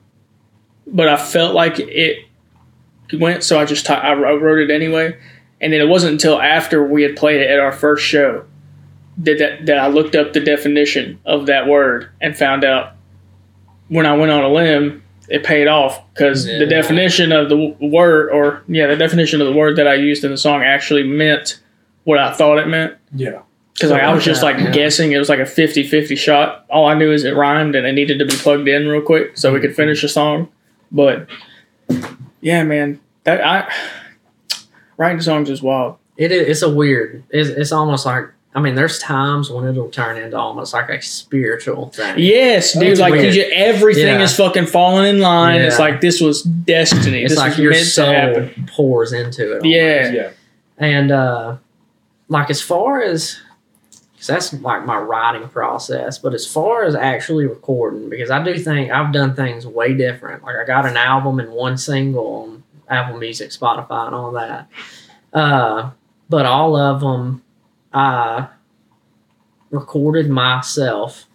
[0.87, 2.27] but I felt like it
[3.13, 5.17] went, so I just wrote I wrote it anyway.
[5.61, 8.45] And then it wasn't until after we had played it at our first show
[9.19, 12.93] that, that that I looked up the definition of that word and found out
[13.89, 16.59] when I went on a limb, it paid off because Yeah.
[16.59, 20.25] the definition of the word, or yeah, the definition of the word that I used
[20.25, 21.61] in the song actually meant
[22.05, 22.95] what I thought it meant.
[23.15, 23.41] Yeah.
[23.75, 24.71] Because like, I was just like Yeah.
[24.71, 25.13] guessing.
[25.13, 26.65] It was like a 50-50 shot.
[26.71, 29.37] All I knew is it rhymed and it needed to be plugged in real quick
[29.37, 30.49] so we could finish the song.
[30.91, 31.27] But
[32.41, 33.73] yeah, man, that I
[34.97, 35.97] writing songs is wild.
[36.17, 36.49] It is.
[36.49, 37.25] It's a weird.
[37.31, 38.25] It's, it's almost like.
[38.55, 42.17] I mean, there's times when it'll turn into almost like a spiritual thing.
[42.19, 42.83] Yes, dude.
[42.83, 43.53] It's like you weird.
[43.53, 44.23] everything Yeah.
[44.23, 45.63] is fucking falling in line.
[45.63, 47.23] It's like this was destiny.
[47.23, 49.65] It's this like your soul pours into it.
[49.65, 50.13] Yeah.
[50.13, 50.31] Yeah.
[50.77, 51.57] And uh,
[52.29, 53.39] like as far as,
[54.13, 58.59] because that's like my writing process, but as far as actually recording, because I do
[58.59, 60.43] think I've done things way different.
[60.43, 64.69] Like I got an album and one single on Apple Music, Spotify, and all that.
[65.33, 65.91] Uh,
[66.29, 67.43] but all of them,
[67.95, 68.49] I
[69.71, 71.27] recorded myself.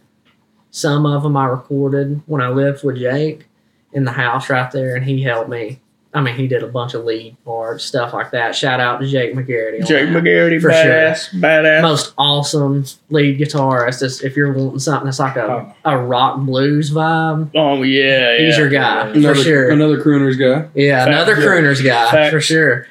[0.72, 3.46] Some of them I recorded when I lived with Jake
[3.94, 5.80] in the house right there, and he helped me.
[6.14, 8.56] I mean, he did a bunch of lead parts, stuff like that.
[8.56, 9.86] Shout out to Jake McGarity.
[9.86, 10.24] Jake that.
[10.24, 10.80] McGarity, For sure.
[10.84, 11.82] badass, badass.
[11.82, 14.02] Most awesome lead guitarist.
[14.02, 15.74] Is if you're wanting something that's like a, oh.
[15.86, 18.46] a rock blues vibe, oh yeah, yeah.
[18.46, 19.70] he's your guy Another, for sure.
[19.70, 20.68] another crooner's guy.
[20.74, 21.10] Yeah, Fact.
[21.10, 21.48] another Yeah.
[21.48, 22.32] crooners guy Fact.
[22.34, 22.88] for sure.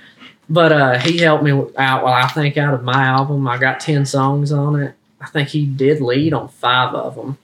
[0.48, 2.04] But uh, he helped me out.
[2.04, 4.94] Well, I think out of my album, I got ten songs on it.
[5.20, 7.38] I think he did lead on five of them.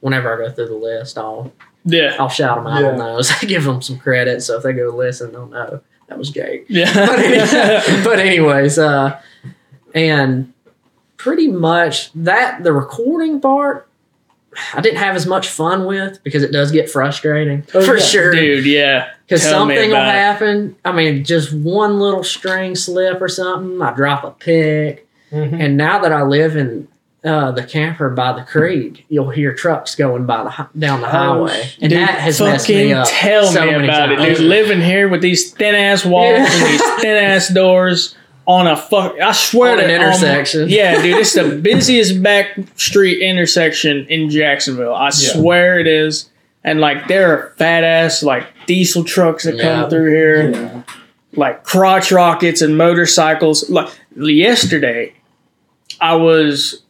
[0.00, 1.52] Whenever I go through the list, I'll
[1.84, 2.90] yeah, I'll shout them out Yeah.
[2.90, 3.30] on those.
[3.42, 6.66] I give them some credit, so if they go listen, they'll know that was Jake.
[6.68, 8.02] but, yeah.
[8.04, 9.20] but anyways, uh,
[9.94, 10.52] and
[11.16, 13.88] pretty much that the recording part,
[14.74, 18.02] I didn't have as much fun with because it does get frustrating Oh, for yeah.
[18.02, 18.32] sure.
[18.32, 19.10] dude, yeah.
[19.26, 20.18] Because something will about it.
[20.18, 20.76] happen.
[20.84, 23.80] I mean, just one little string slip or something.
[23.80, 25.60] I drop a pick, Mhm.
[25.60, 26.88] and now that I live in
[27.22, 31.52] uh, the camper by the creek, you'll hear trucks going by the down the highway,
[31.80, 33.06] and Oh, Dude, that has messed me fucking up.
[33.10, 34.38] Tell so me many about it, times.
[34.38, 34.46] dude.
[34.48, 36.50] Living here with these thin ass walls Yeah.
[36.50, 38.14] and these thin ass doors
[38.50, 39.18] on a fuck.
[39.20, 40.68] I swear On to an um, intersection.
[40.68, 44.94] yeah, dude, it's the busiest back street intersection in Jacksonville.
[44.94, 46.28] I swear it is.
[46.64, 49.62] And like there are fat ass like diesel trucks that Yeah.
[49.62, 50.82] come through here, Yeah.
[51.34, 53.70] like crotch rockets and motorcycles.
[53.70, 55.14] Like yesterday,
[56.00, 56.82] I was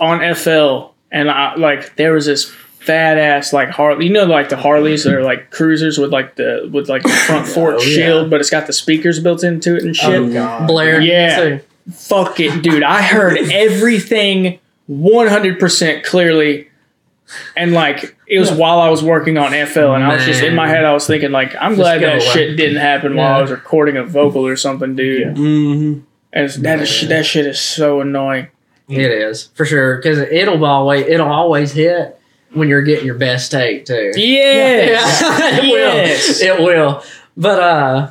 [0.00, 2.50] on FL and I like there was this
[2.88, 4.06] fat ass like Harley.
[4.06, 7.08] You know, like the Harleys that are like cruisers with like the with like the
[7.10, 7.94] front fork Oh, yeah.
[7.94, 10.08] shield, but it's got the speakers built into it and shit.
[10.20, 10.66] Oh, God.
[10.66, 11.36] Blair, Yeah.
[11.38, 11.60] too.
[11.92, 12.82] Fuck it, dude.
[12.82, 14.58] I heard everything
[14.90, 16.68] 100% clearly.
[17.56, 20.54] And like, it was while I was working on FL, and I was just in
[20.54, 22.20] my head, I was thinking, like, I'm Just glad that away.
[22.32, 25.20] shit didn't happen while I was recording a vocal or something, dude.
[25.20, 25.26] Yeah.
[25.34, 26.00] Mm-hmm.
[26.32, 28.48] And that, is, that shit is so annoying.
[28.88, 32.17] It is for sure because it'll always it'll always hit
[32.52, 34.12] when you're getting your best take too.
[34.16, 35.20] Yes.
[35.22, 36.42] Yeah, it Yes.
[36.42, 36.46] will.
[36.56, 37.02] It will.
[37.36, 38.10] But uh,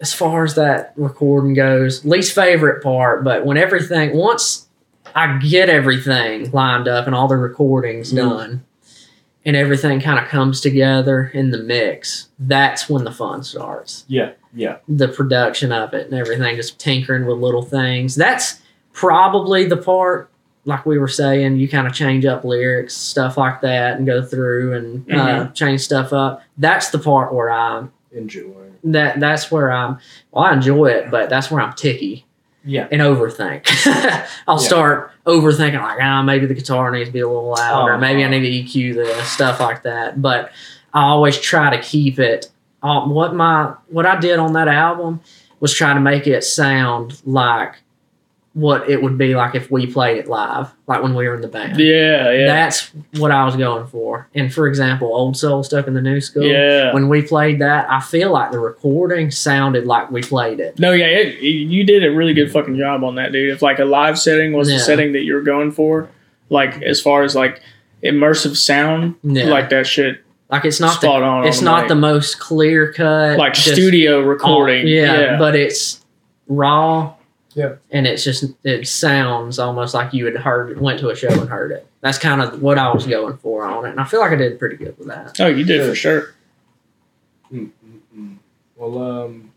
[0.00, 3.22] as far as that recording goes, least favorite part.
[3.24, 4.66] But when everything once
[5.14, 8.16] I get everything lined up and all the recordings Mm.
[8.16, 8.64] done,
[9.44, 14.04] and everything kind of comes together in the mix, that's when the fun starts.
[14.06, 14.76] Yeah, yeah.
[14.86, 18.14] The production of it and everything, just tinkering with little things.
[18.14, 18.60] That's
[18.92, 20.30] probably the part,
[20.64, 24.22] like we were saying, you kind of change up lyrics, stuff like that, and go
[24.22, 26.42] through and uh, change stuff up.
[26.58, 28.52] That's the part where I'm Enjoy.
[28.84, 29.20] that.
[29.20, 29.98] That's where I'm.
[30.32, 32.26] Well, I enjoy it, but that's where I'm ticky
[32.64, 32.88] Yeah.
[32.92, 33.66] and overthink.
[34.46, 34.66] I'll Yeah.
[34.66, 37.94] start overthinking, like, ah, maybe the guitar needs to be a little louder.
[37.94, 37.98] Oh.
[37.98, 40.20] Maybe I need to EQ this, stuff like that.
[40.20, 40.52] But
[40.92, 42.50] I always try to keep it.
[42.82, 45.20] Um, what my what I did on that album
[45.60, 47.74] was try to make it sound like
[48.60, 51.40] what it would be like if we played it live, like when we were in
[51.40, 51.78] the band.
[51.78, 54.28] Yeah, yeah, That's what I was going for.
[54.34, 56.42] And for example, Old Soul Stuck in the New School.
[56.44, 56.92] yeah.
[56.92, 60.78] When we played that, I feel like the recording sounded like we played it.
[60.78, 63.50] No, yeah, it, you did a really good fucking job on that, dude.
[63.54, 64.76] If like a live setting was Yeah.
[64.76, 66.08] the setting that you were going for,
[66.48, 67.62] like as far as like
[68.04, 69.44] immersive sound, Yeah.
[69.44, 71.46] like that shit, Like it's not spot the, on.
[71.46, 71.88] it's on not mic.
[71.88, 74.86] the most clear cut like just studio recording.
[74.88, 76.04] yeah, but it's
[76.48, 77.14] raw.
[77.54, 77.76] Yeah.
[77.90, 81.48] And it's just it sounds almost like you had heard went to a show and
[81.48, 81.86] heard it.
[82.00, 84.36] That's kind of what I was going for on it, and I feel like I
[84.36, 85.38] did pretty good with that.
[85.40, 86.34] oh, you did for sure.
[87.52, 88.36] Mm-mm-mm.
[88.76, 89.52] Well, um,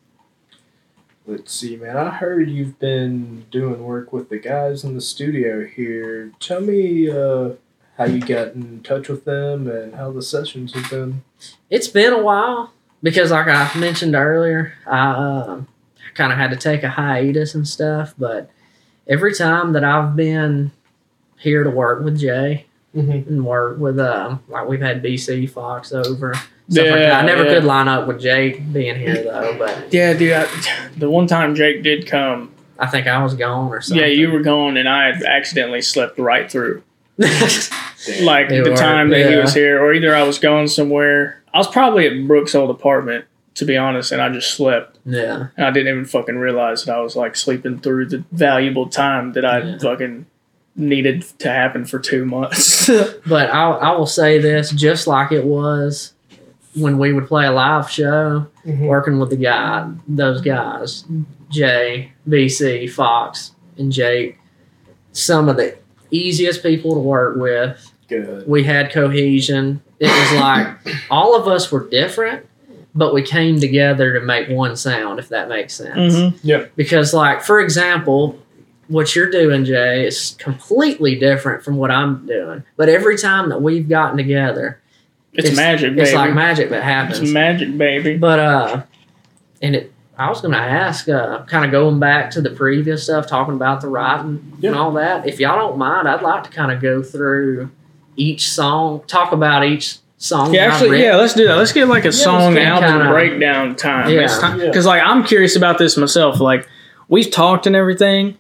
[1.26, 1.96] let's see, man.
[1.96, 6.32] I heard you've been doing work with the guys in the studio here.
[6.40, 7.52] Tell me uh,
[7.98, 11.24] how you got in touch with them and how the sessions have been.
[11.70, 15.68] It's been a while because, like I mentioned earlier, I um,
[16.16, 18.14] kind of had to take a hiatus and stuff.
[18.18, 18.50] But
[19.08, 20.72] every time that I've been
[21.38, 23.28] here to work with Jay Mm-hmm.
[23.28, 26.36] and work with, um, like we've had BC Fox over.
[26.36, 27.24] Stuff like Yeah, that.
[27.24, 27.56] I never yeah.
[27.56, 30.32] could line up with Jake being here though, but Yeah, dude.
[30.34, 30.48] I,
[30.96, 34.00] the one time Jake did come, I think I was gone or something.
[34.00, 36.84] yeah, you were gone, and I had accidentally slept right through.
[38.22, 41.42] Like You the were, time that he was here, or either I was going somewhere.
[41.54, 44.98] I was probably at Brooks' old apartment, to be honest, and I just slept.
[45.06, 45.48] yeah.
[45.58, 49.34] And I didn't even fucking realize that I was like sleeping through the valuable time
[49.34, 49.78] that I Yeah.
[49.80, 50.26] fucking
[50.76, 52.90] needed to happen for two months.
[53.28, 56.14] But I, I will say this, just like it was
[56.76, 58.88] when we would play a live show, Mhm.
[58.88, 61.06] working with the guy, those guys,
[61.52, 64.40] Jay, BC, Fox, and Jake,
[65.12, 65.76] some of the
[66.10, 67.92] easiest people to work with.
[68.10, 68.48] Good.
[68.48, 69.82] We had cohesion.
[70.00, 70.68] It was like
[71.12, 72.46] all of us were different,
[72.96, 76.16] but we came together to make one sound, if that makes sense.
[76.16, 76.70] Mhm.
[76.76, 78.38] Because, like, for example,
[78.88, 82.64] what you're doing, Jay, is completely different from what I'm doing.
[82.78, 84.80] But every time that we've gotten together,
[85.34, 86.02] It's, magic, baby.
[86.02, 87.32] it's like magic that it's happens.
[87.32, 88.18] magic, baby.
[88.18, 88.82] But uh,
[89.64, 93.26] and it, I was gonna ask, uh, kind of going back to the previous stuff,
[93.26, 94.70] talking about the writing Yeah.
[94.72, 95.28] and all that.
[95.28, 97.72] If y'all don't mind, I'd like to kind of go through
[98.16, 100.54] each song, talk about each song.
[100.54, 101.16] Yeah, actually, yeah.
[101.16, 101.56] Let's do that.
[101.56, 104.10] Let's get like a song get album kinda- breakdown time.
[104.10, 104.22] Yeah.
[104.58, 104.92] Because Yeah.
[104.92, 106.40] like I'm curious about this myself.
[106.40, 106.68] Like
[107.10, 108.38] we've talked and everything,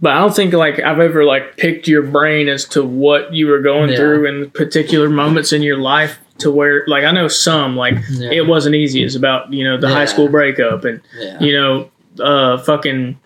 [0.00, 3.46] but I don't think like I've ever like picked your brain as to what you
[3.46, 3.96] were going Yeah.
[3.96, 6.18] through in particular moments in your life.
[6.38, 8.30] To where like I know some like Yeah.
[8.32, 9.04] it wasn't easy.
[9.04, 11.38] It's about you know the high school breakup and yeah.
[11.40, 13.18] you know uh fucking.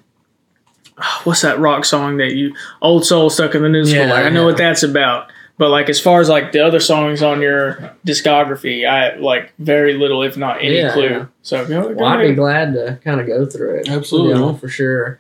[1.24, 4.00] What's that rock song that you old soul stuck in the new school?
[4.06, 4.46] Yeah, like I know yeah.
[4.46, 8.88] what that's about, but like as far as like the other songs on your discography,
[8.88, 11.08] I like very little, if not any Yeah, clue.
[11.08, 11.26] yeah.
[11.42, 13.88] So go, go Well, I'd be glad to kind of go through it.
[13.88, 14.30] Absolutely.
[14.34, 15.18] you know, for sure.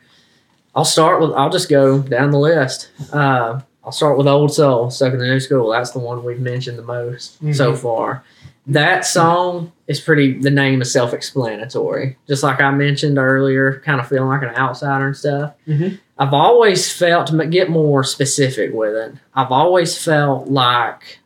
[0.74, 1.32] I'll start with.
[1.32, 2.90] I'll just go down the list.
[3.12, 6.38] Uh, I'll start with "Old Soul," "Stuck in the New School." That's the one we've
[6.40, 8.22] mentioned the most so far.
[8.68, 10.38] That song is pretty.
[10.40, 12.16] The name is self-explanatory.
[12.26, 15.52] Just like I mentioned earlier, kind of feeling like an outsider and stuff.
[15.68, 15.98] Mhm.
[16.18, 19.12] I've always felt to get more specific with it.
[19.34, 21.20] I've always felt like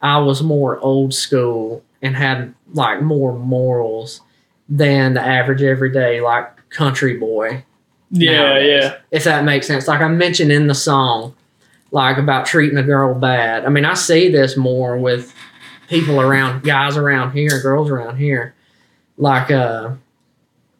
[0.00, 4.22] I was more old school and had like more morals
[4.68, 7.64] than the average everyday like country boy.
[8.10, 8.94] Yeah, nowadays, yeah.
[9.10, 9.86] If that makes sense.
[9.86, 11.34] Like I mentioned in the song,
[11.90, 13.66] like about treating a girl bad.
[13.66, 15.34] I mean, I see this more with
[15.90, 18.54] people around, guys around here, girls around here,
[19.18, 19.90] like uh,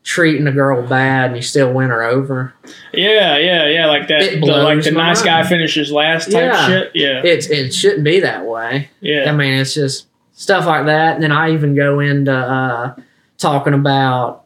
[0.03, 2.55] treating a girl bad and you still win her over.
[2.95, 3.87] Yeah, yeah, yeah.
[3.87, 4.41] Like that.
[4.41, 6.67] The, like the nice guy finishes last type Yeah.
[6.67, 6.91] shit.
[6.95, 8.89] Yeah, It's it shouldn't be that way.
[9.01, 11.15] Yeah, I mean, it's just stuff like that.
[11.17, 12.95] And then I even go into uh,
[13.37, 14.45] talking about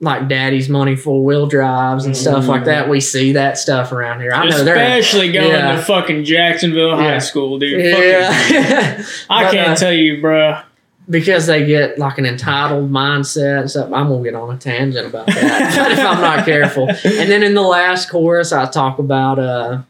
[0.00, 2.88] like daddy's money four wheel drives and stuff like that.
[2.88, 4.30] We see that stuff around here.
[4.32, 5.76] I know they're Especially going yeah.
[5.76, 7.12] to fucking Jacksonville Yeah.
[7.14, 7.80] High School, dude.
[7.94, 9.02] Fucking- yeah.
[9.30, 10.62] I But, can't uh, tell you, bruh.
[11.08, 13.90] because they get like an entitled mindset and stuff.
[13.92, 16.88] I'm gonna get on a tangent about that if I'm not careful.
[16.90, 19.80] And then in the last chorus, I talk about uh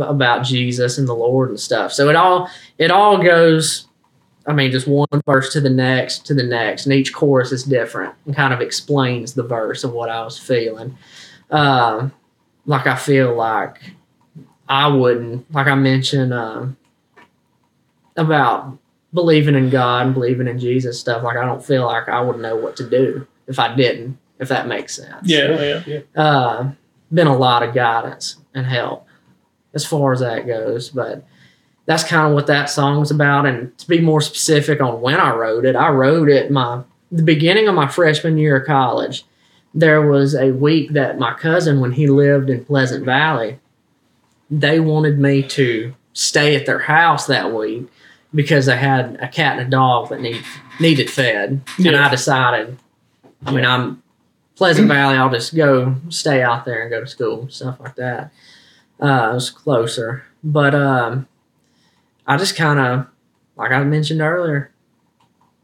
[0.00, 1.92] about Jesus and the Lord and stuff.
[1.94, 3.87] So it all it all goes
[4.48, 7.64] I mean, just one verse to the next to the next, and each chorus is
[7.64, 10.96] different and kind of explains the verse of what I was feeling.
[11.50, 12.12] Um,
[12.64, 13.78] like I feel like
[14.68, 16.78] I wouldn't, like I mentioned um,
[18.16, 18.78] about
[19.12, 21.22] believing in God and believing in Jesus stuff.
[21.22, 24.18] Like I don't feel like I would know what to do if I didn't.
[24.38, 26.00] If that makes sense Yeah, yeah.
[26.14, 26.70] uh,
[27.12, 29.06] been a lot of guidance and help
[29.74, 30.90] as far as that goes.
[30.90, 31.24] But
[31.88, 33.46] that's kind of what that song's about.
[33.46, 37.22] And to be more specific on when I wrote it, I wrote it my the
[37.22, 39.24] beginning of my freshman year of college.
[39.72, 43.58] There was a week that my cousin, when he lived in Pleasant Valley,
[44.50, 47.88] they wanted me to stay at their house that week
[48.34, 50.42] because they had a cat and a dog that need,
[50.78, 51.62] needed fed.
[51.78, 52.76] And I decided,
[53.46, 54.02] I mean, I'm
[54.56, 58.30] Pleasant Valley, I'll just go stay out there and go to school, stuff like that.
[59.00, 60.24] Uh, it was closer.
[60.44, 61.26] But um,
[62.28, 63.06] I just kind of,
[63.56, 64.70] like I mentioned earlier,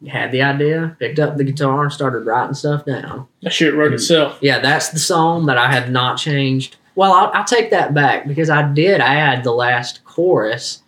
[0.08, 3.28] had the idea, picked up the guitar, and started writing stuff down.
[3.42, 4.38] That shit wrote itself.
[4.42, 6.76] Yeah, that's the song that I have not changed.
[6.94, 10.82] Well, I'll, I'll take that back because I did add the last chorus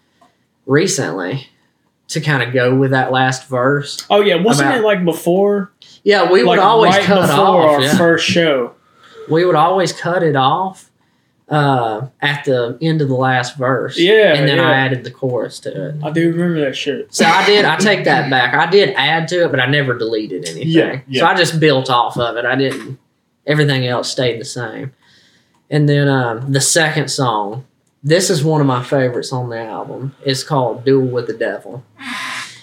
[0.64, 1.48] recently
[2.08, 4.04] to kind of go with that last verse.
[4.10, 5.72] Oh yeah, wasn't About- it like before?
[6.02, 7.70] Yeah, we would always right cut before off.
[7.70, 7.96] our yeah.
[7.96, 8.74] first show.
[9.28, 10.90] we would always cut it off
[11.48, 13.98] uh, at the end of the last verse.
[13.98, 14.68] Yeah, and then yeah.
[14.68, 15.94] I added the chorus to it.
[16.02, 17.14] I do remember that shit.
[17.14, 17.64] So I did.
[17.64, 18.54] I take that back.
[18.54, 20.68] I did add to it, but I never deleted anything.
[20.68, 21.20] Yeah, yeah.
[21.20, 22.44] So I just built off of it.
[22.44, 22.98] I didn't.
[23.46, 24.92] Everything else stayed the same.
[25.70, 27.64] And then um, the second song.
[28.02, 30.14] This is one of my favorites on the album.
[30.24, 31.82] It's called "Duel with the Devil."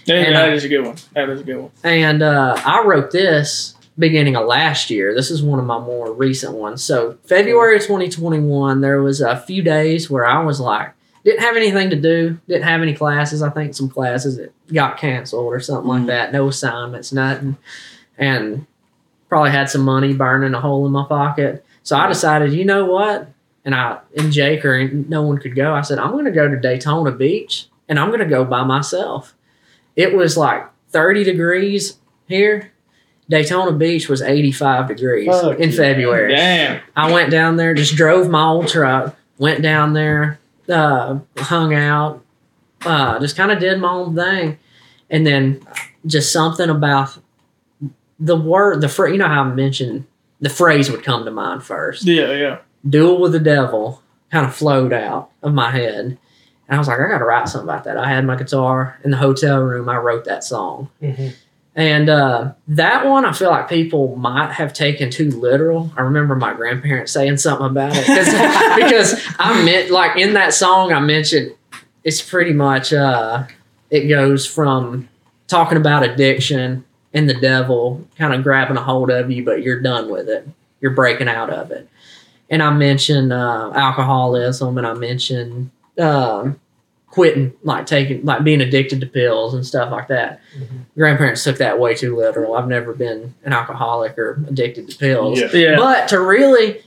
[0.06, 0.96] Yeah, And that I- is a good one.
[1.16, 1.72] That is a good one.
[1.84, 5.14] And uh, I wrote this beginning of last year.
[5.14, 6.84] This is one of my more recent ones.
[6.84, 11.90] So February 2021, there was a few days where I was like, didn't have anything
[11.92, 13.42] to do, didn't have any classes.
[13.42, 16.08] I think some classes that got canceled or something like mm-hmm.
[16.08, 16.34] that.
[16.34, 17.58] No assignments, nothing.
[18.18, 18.68] And
[19.30, 21.66] probably had some money burning a hole in my pocket.
[21.84, 23.30] So I decided, you know what?
[23.66, 25.74] And I and Jake or no one could go.
[25.74, 28.64] I said, I'm going to go to Daytona Beach and I'm going to go by
[28.64, 29.34] myself.
[29.96, 32.73] It was like 30 degrees here.
[33.34, 35.76] Daytona Beach was 85 degrees Fuck in yeah.
[35.76, 36.36] February.
[36.36, 36.82] Damn.
[36.96, 42.24] I went down there, just drove my old truck, went down there, uh, hung out,
[42.86, 44.60] uh, just kind of did my own thing.
[45.10, 45.66] And then
[46.06, 47.18] just something about
[48.20, 50.06] the word, the phrase, you know how I mentioned
[50.40, 52.06] the phrase would come to mind first.
[52.06, 52.60] Yeah, yeah.
[52.88, 56.06] Duel with the Devil kind of flowed out of my head.
[56.06, 56.20] And
[56.70, 57.98] I was like, I got to write something about that.
[57.98, 59.90] I had my guitar in the hotel room.
[59.90, 60.92] I wrote that song.
[61.76, 65.92] And uh, that one, I feel like people might have taken too literal.
[65.98, 68.06] I remember my grandparents saying something about it
[68.76, 71.56] because I meant like in that song I mentioned
[72.04, 73.46] it's pretty much uh,
[73.90, 75.10] it goes from
[75.48, 79.82] talking about addiction and the devil kind of grabbing a hold of you, but you're
[79.82, 80.48] done with it.
[80.82, 81.88] You're breaking out of it.
[82.50, 86.60] And I mentioned uh, alcoholism, and I mentioned um,
[87.14, 90.42] quitting, like taking, like being addicted to pills and stuff like that
[90.98, 92.56] grandparents took that way too literal.
[92.56, 95.40] I've never been an alcoholic or addicted to pills.
[95.40, 95.50] Yeah.
[95.54, 95.76] Yeah.
[95.76, 96.82] But to really,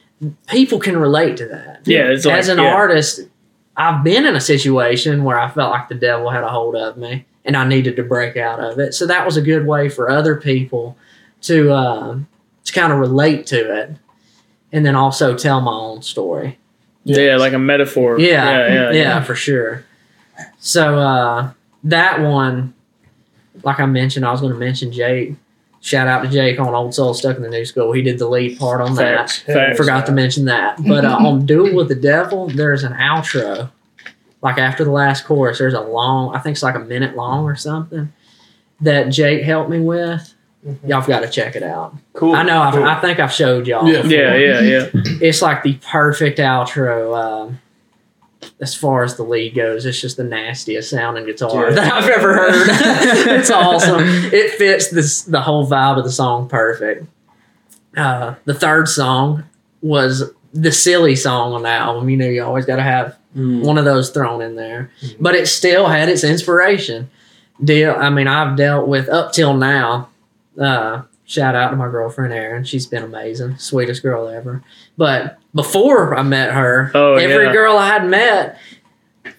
[0.48, 1.80] people can relate to that.
[1.84, 2.74] Yeah, it's like- As an yeah.
[2.74, 3.20] artist,
[3.76, 6.96] I've been in a situation where I felt like the devil had a hold of
[6.96, 8.94] me and I needed to break out of it.
[8.94, 10.96] So that was a good way for other people
[11.42, 12.26] to um,
[12.64, 13.90] to kind of relate to it,
[14.72, 16.58] and then also tell my own story.
[17.04, 18.18] yeah, like a metaphor.
[18.18, 19.84] Yeah, yeah, yeah, for sure.
[20.66, 21.52] So uh,
[21.85, 22.74] that one,
[23.62, 25.35] like I mentioned, I was going to mention Jake.
[25.81, 27.92] Shout out to Jake on Old Soul Stuck in the New School.
[27.92, 29.55] He did the lead part on Facts, that.
[29.55, 29.76] facts.
[29.76, 30.83] Forgot to mention that.
[30.85, 33.70] But uh, on Duel with the Devil, there's an outro.
[34.42, 37.44] Like after the last chorus, there's a long, I think it's like a minute long
[37.44, 38.12] or something,
[38.81, 40.35] that Jake helped me with.
[40.85, 41.94] Y'all have got to check it out.
[42.12, 42.35] Cool.
[42.35, 42.83] I know, I've, Cool.
[42.83, 43.88] I think I've showed y'all.
[43.88, 44.02] Yeah.
[44.02, 44.90] Yeah, yeah, yeah.
[45.22, 47.61] it's like the perfect outro um,
[48.60, 49.84] as far as the lead goes.
[49.84, 51.74] It's just the nastiest sounding guitar Yeah.
[51.76, 52.68] that I've ever heard.
[53.38, 54.00] it's awesome.
[54.02, 57.06] It fits this the whole vibe of the song perfect.
[57.96, 59.44] Uh, the third song
[59.82, 62.09] was the silly song on the album.
[62.09, 65.16] You know, you always got to have one of those thrown in there, Mhm.
[65.20, 67.11] but it still had its inspiration.
[67.62, 67.94] Deal.
[67.96, 70.09] I mean, I've dealt with up till now.
[70.59, 72.64] Uh, shout out to my girlfriend Erin.
[72.64, 74.62] She's been amazing, sweetest girl ever.
[74.96, 77.52] But before I met her, Oh, every yeah.
[77.52, 78.59] girl I had met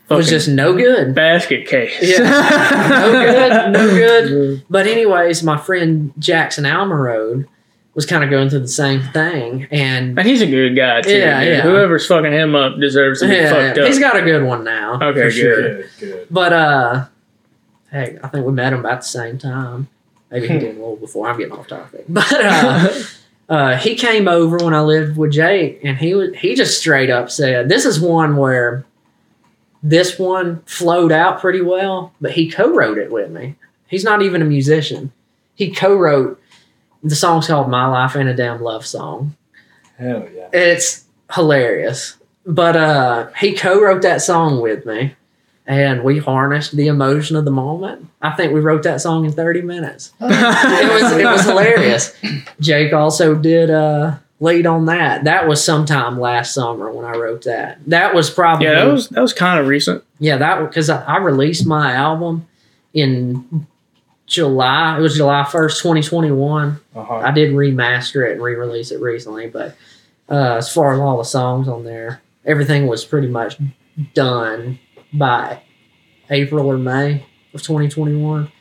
[0.09, 1.15] was just no good.
[1.15, 1.95] basket case.
[2.01, 2.18] Yeah.
[2.89, 4.63] no good, no good.
[4.70, 7.45] But anyways, my friend Jackson Almerode
[7.93, 11.18] was kind of going through the same thing, and And he's a good guy too.
[11.18, 11.49] Yeah, dude.
[11.57, 11.61] yeah.
[11.61, 13.88] Whoever's fucking him up deserves to be yeah, fucked up.
[13.88, 14.99] he's got a good one now.
[15.01, 15.55] Okay, for sure.
[15.55, 15.89] good.
[15.99, 16.28] Good, good.
[16.30, 17.05] But uh,
[17.91, 19.88] heck, I think we met him about the same time.
[20.30, 21.28] Maybe he did a little before.
[21.30, 22.89] I'm getting off topic, but uh,
[23.50, 27.10] uh, he came over when I lived with Jake, and he was he just straight
[27.10, 28.86] up said, "This is one where
[29.82, 33.56] this one flowed out pretty well, but he co-wrote it with me.
[33.88, 35.14] He's not even a musician.
[35.56, 36.41] He co-wrote
[37.04, 39.36] the song's called "My Life Ain't a Damn Love Song."
[39.98, 40.50] Hell yeah.
[40.52, 45.16] It's hilarious, but uh, he co-wrote that song with me.
[45.68, 48.07] And we harnessed the emotion of the moment.
[48.22, 52.15] I think we wrote that song in 30 minutes it was it was hilarious.
[52.61, 55.26] Jake also did uh lead on that.
[55.26, 57.80] That was sometime last summer when I wrote that.
[57.88, 60.03] That was probably yeah, that was that was kind of recent.
[60.20, 62.47] yeah that because I, I released my album
[62.93, 63.68] in
[64.26, 64.97] July.
[64.97, 66.80] It was July first, twenty twenty one.
[66.95, 67.15] Uh-huh.
[67.18, 69.76] I did remaster it and re-release it recently, but
[70.30, 73.57] uh, as far as all the songs on there, everything was pretty much
[74.13, 74.80] done
[75.14, 75.62] by
[76.30, 78.51] April or May of 2021.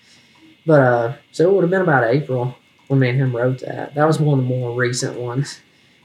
[0.64, 2.57] But uh, so it would have been about April
[2.88, 3.94] when me and him wrote that.
[3.94, 5.61] That was one of the more recent ones.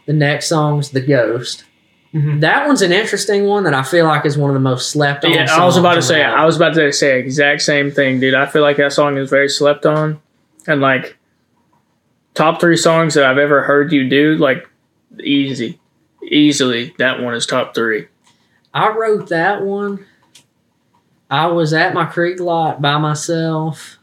[0.05, 1.65] The next song's "The Ghost."
[2.13, 2.41] Mhm.
[2.41, 5.23] That one's an interesting one that I feel like is one of the most slept
[5.23, 5.31] on.
[5.31, 6.21] Yeah, I was about to say.
[6.23, 8.33] I was about to say exact same thing, dude.
[8.33, 10.19] I feel like that song is very slept on,
[10.67, 11.17] and like
[12.33, 14.67] top three songs that I've ever heard you do, like
[15.23, 15.79] easy,
[16.23, 18.07] easily that one is top three.
[18.73, 20.05] I wrote that one.
[21.31, 23.97] I was at my creek lot by myself,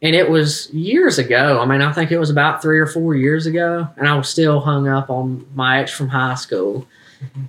[0.00, 1.60] and it was years ago.
[1.60, 4.28] I mean, I think it was about three or four years ago, and I was
[4.28, 6.86] still hung up on my ex from high school,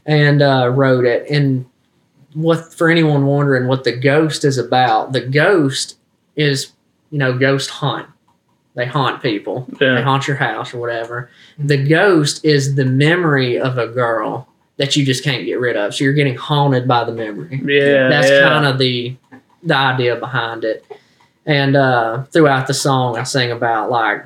[0.04, 1.30] and uh, wrote it.
[1.30, 1.68] And
[2.34, 5.14] what for anyone wondering what the ghost is about?
[5.14, 5.98] The ghost
[6.36, 6.72] is,
[7.12, 8.08] you know, ghost hunt.
[8.74, 11.30] They haunt people they haunt your house or whatever.
[11.58, 14.48] The ghost is the memory of a girl
[14.80, 15.94] that you just can't get rid of.
[15.94, 17.62] So you're getting haunted by the memory.
[17.64, 18.42] yeah, That's yeah.
[18.42, 19.16] kind of the
[19.62, 20.84] the idea behind it.
[21.46, 24.26] And uh, throughout the song, I sing about like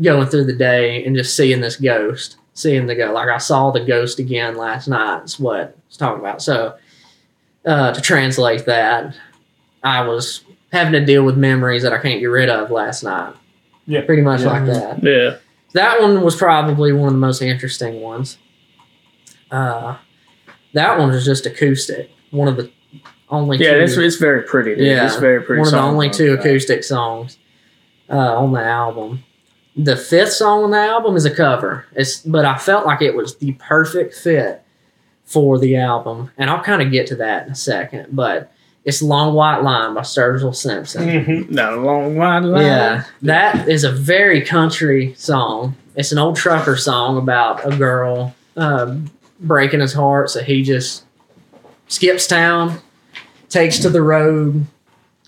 [0.00, 3.14] going through the day and just seeing this ghost, seeing the ghost.
[3.14, 5.24] Like I saw the ghost again last night.
[5.24, 6.42] Is what it's talking about.
[6.42, 6.76] So
[7.64, 9.16] uh, to translate that,
[9.82, 10.42] I was
[10.72, 13.34] having to deal with memories that I can't get rid of last night.
[13.86, 14.02] Yeah.
[14.02, 14.46] pretty much Yeah.
[14.48, 15.02] like that.
[15.02, 15.36] yeah.
[15.74, 18.36] That one was probably one of the most interesting ones.
[19.52, 19.96] Uh,
[20.74, 22.10] that one was just acoustic.
[22.30, 22.70] One of the
[23.28, 24.74] only Yeah, two, it's, it's very pretty.
[24.74, 24.86] Dude.
[24.86, 25.60] Yeah, it's very pretty.
[25.60, 26.50] one of the only two Okay.
[26.50, 27.38] acoustic songs
[28.10, 29.22] uh, on the album.
[29.76, 31.86] The fifth song on the album is a cover.
[31.92, 34.62] It's but I felt like it was the perfect fit
[35.24, 38.08] for the album, and I'll kind of get to that in a second.
[38.12, 38.52] But
[38.84, 41.06] it's "Long White Line" by Sturgill Simpson.
[41.08, 41.50] Mhm.
[41.50, 42.66] Not a long wide line.
[42.66, 45.74] Yeah, that is a very country song.
[45.96, 49.10] It's an old trucker song about a girl um,
[49.42, 51.04] breaking his heart, so he just
[51.88, 52.80] skips town,
[53.48, 54.66] takes to the road,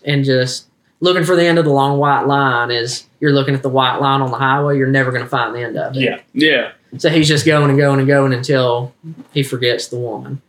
[0.05, 0.67] and just
[1.01, 2.71] looking for the end of the long white line.
[2.71, 5.55] Is you're looking at the white line on the highway, you're never going to find
[5.55, 6.01] the end of it.
[6.01, 6.21] Yeah.
[6.33, 6.73] yeah.
[6.99, 8.95] So he's just going and going and going until
[9.33, 10.41] he forgets the woman.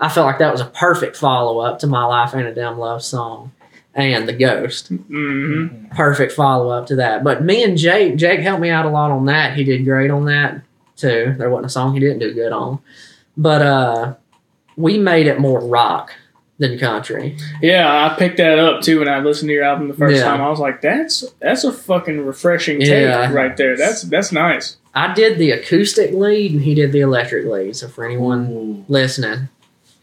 [0.00, 2.78] I felt like that was a perfect follow up to My Life Ain't a Damn
[2.78, 3.52] Love song
[3.94, 7.22] and The Ghost hmm perfect follow up to that.
[7.22, 9.56] But me and Jake, Jake helped me out a lot on that.
[9.56, 10.62] He did great on that
[10.96, 11.34] too.
[11.36, 12.80] There wasn't a song he didn't do good on,
[13.36, 14.14] but uh,
[14.76, 16.12] we made it more rock
[16.58, 17.36] than country.
[17.60, 20.24] Yeah, I picked that up too when I listened to your album the first Yeah.
[20.24, 20.40] time.
[20.40, 23.32] I was like, "That's that's a fucking refreshing take Yeah.
[23.32, 23.76] right there.
[23.76, 27.74] That's that's nice." I did the acoustic lead and he did the electric lead.
[27.76, 28.84] So for anyone Ooh.
[28.88, 29.48] listening,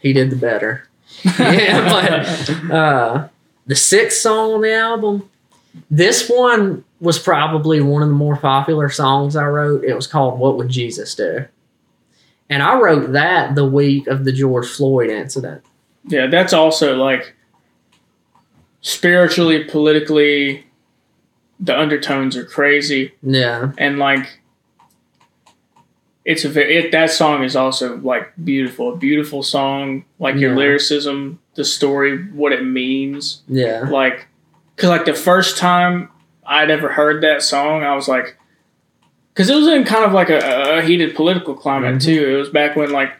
[0.00, 0.88] he did the better.
[1.38, 3.28] yeah, but uh,
[3.66, 5.28] the sixth song on the album,
[5.90, 9.84] this one was probably one of the more popular songs I wrote.
[9.84, 11.44] It was called "What Would Jesus Do,"
[12.50, 15.62] and I wrote that the week of the George Floyd incident.
[16.06, 17.34] Yeah, that's also like
[18.82, 20.66] spiritually, politically,
[21.58, 24.40] the undertones are crazy, Yeah, and like
[26.24, 30.04] it's a very it, that song is also like beautiful, a beautiful song.
[30.18, 30.56] Like your Yeah.
[30.58, 33.42] lyricism, the story, what it means.
[33.48, 34.26] yeah, like
[34.76, 36.08] because like the first time
[36.46, 38.34] i'd ever heard that song i was like
[39.32, 42.04] because it was in kind of like a, a heated political climate Mhm.
[42.04, 43.12] too it was back when like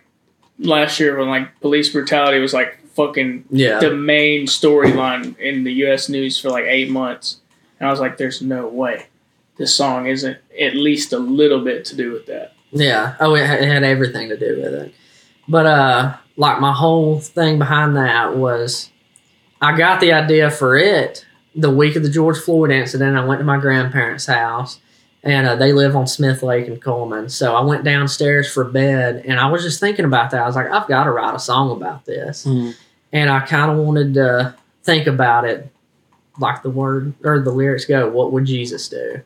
[0.59, 5.73] last year when like police brutality was like fucking yeah, the main storyline in the
[5.73, 7.39] us news for like eight months
[7.79, 9.07] and i was like there's no way
[9.59, 13.17] this song isn't at least a little bit to do with that yeah.
[13.19, 14.95] Oh, it had everything to do with it.
[15.49, 18.91] But uh, like my whole thing behind that was,
[19.61, 23.17] I got the idea for it the week of the George Floyd incident.
[23.17, 24.79] I went to my grandparents' house,
[25.23, 27.29] and uh, they live on Smith Lake in Cullman.
[27.29, 30.43] So I went downstairs for bed, and I was just thinking about that.
[30.43, 32.75] I was like, I've got to write a song about this, Mhm.
[33.13, 35.69] and I kind of wanted to think about it
[36.39, 39.21] like the word or the lyrics go, what would Jesus do?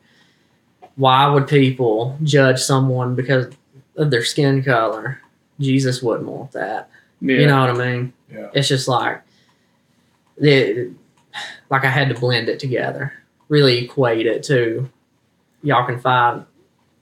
[0.97, 3.53] Why would people judge someone because
[3.97, 5.21] of their skin color?
[5.61, 6.89] Jesus wouldn't want that.
[7.21, 7.37] Yeah.
[7.39, 8.13] You know what I mean?
[8.33, 8.49] Yeah.
[8.53, 9.21] It's just like
[10.39, 10.91] it,
[11.71, 13.13] like I had to blend it together,
[13.49, 14.89] really equate it to
[15.65, 16.43] y'all can fight,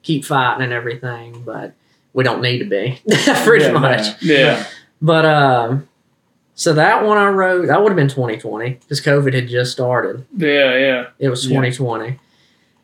[0.03, 1.75] keep fighting and everything, but
[2.15, 3.01] we don't need to be
[3.45, 4.23] pretty Yeah, much.
[4.23, 4.67] yeah.
[5.01, 5.89] But um,
[6.55, 10.25] so that one I wrote that would have been 2020 because COVID had just started.
[10.37, 10.77] Yeah.
[10.79, 11.07] Yeah.
[11.19, 11.57] It was Yeah.
[11.61, 12.19] 2020.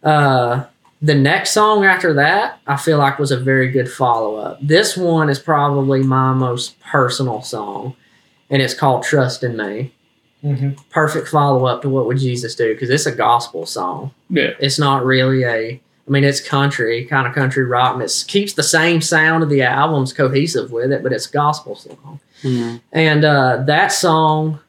[0.02, 0.64] Uh,
[1.00, 4.58] the next song after that, I feel like was a very good follow up.
[4.60, 7.94] This one is probably my most personal song,
[8.50, 9.92] and it's called "Trust in Me."
[10.44, 10.70] Mm-hmm.
[10.90, 14.12] Perfect follow up to "What Would Jesus Do?" because it's a gospel song.
[14.30, 14.50] Yeah.
[14.60, 15.80] It's not really a.
[16.06, 19.50] I mean, it's country, kind of country rock, and it keeps the same sound of
[19.50, 22.20] the album's cohesive with it, but it's gospel song.
[22.92, 24.60] And uh, that song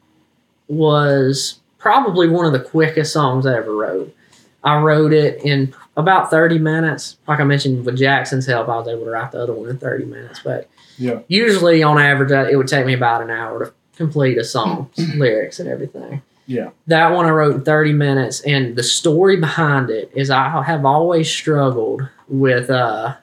[0.68, 4.14] was probably one of the quickest songs I ever wrote.
[4.62, 7.16] I wrote it in about 30 minutes.
[7.26, 9.78] Like I mentioned, with Jackson's help, I was able to write the other one in
[9.78, 10.40] 30 minutes.
[10.44, 10.68] But
[10.98, 11.20] Yeah.
[11.28, 14.88] usually, on average, uh, it would take me about an hour to complete a song,
[15.16, 16.22] lyrics, and everything.
[16.46, 16.70] Yeah.
[16.86, 18.40] That one I wrote in 30 minutes.
[18.40, 23.14] And the story behind it is I have always struggled with uh,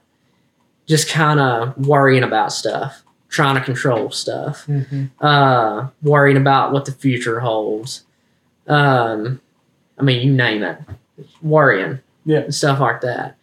[0.86, 5.05] just kind of worrying about stuff, trying to control stuff Mm-hmm.
[5.19, 8.03] uh, worrying about what the future holds.
[8.67, 9.41] Um,
[9.97, 10.78] I mean, you name it,
[11.41, 12.39] worrying, Yeah.
[12.41, 13.36] and stuff like that.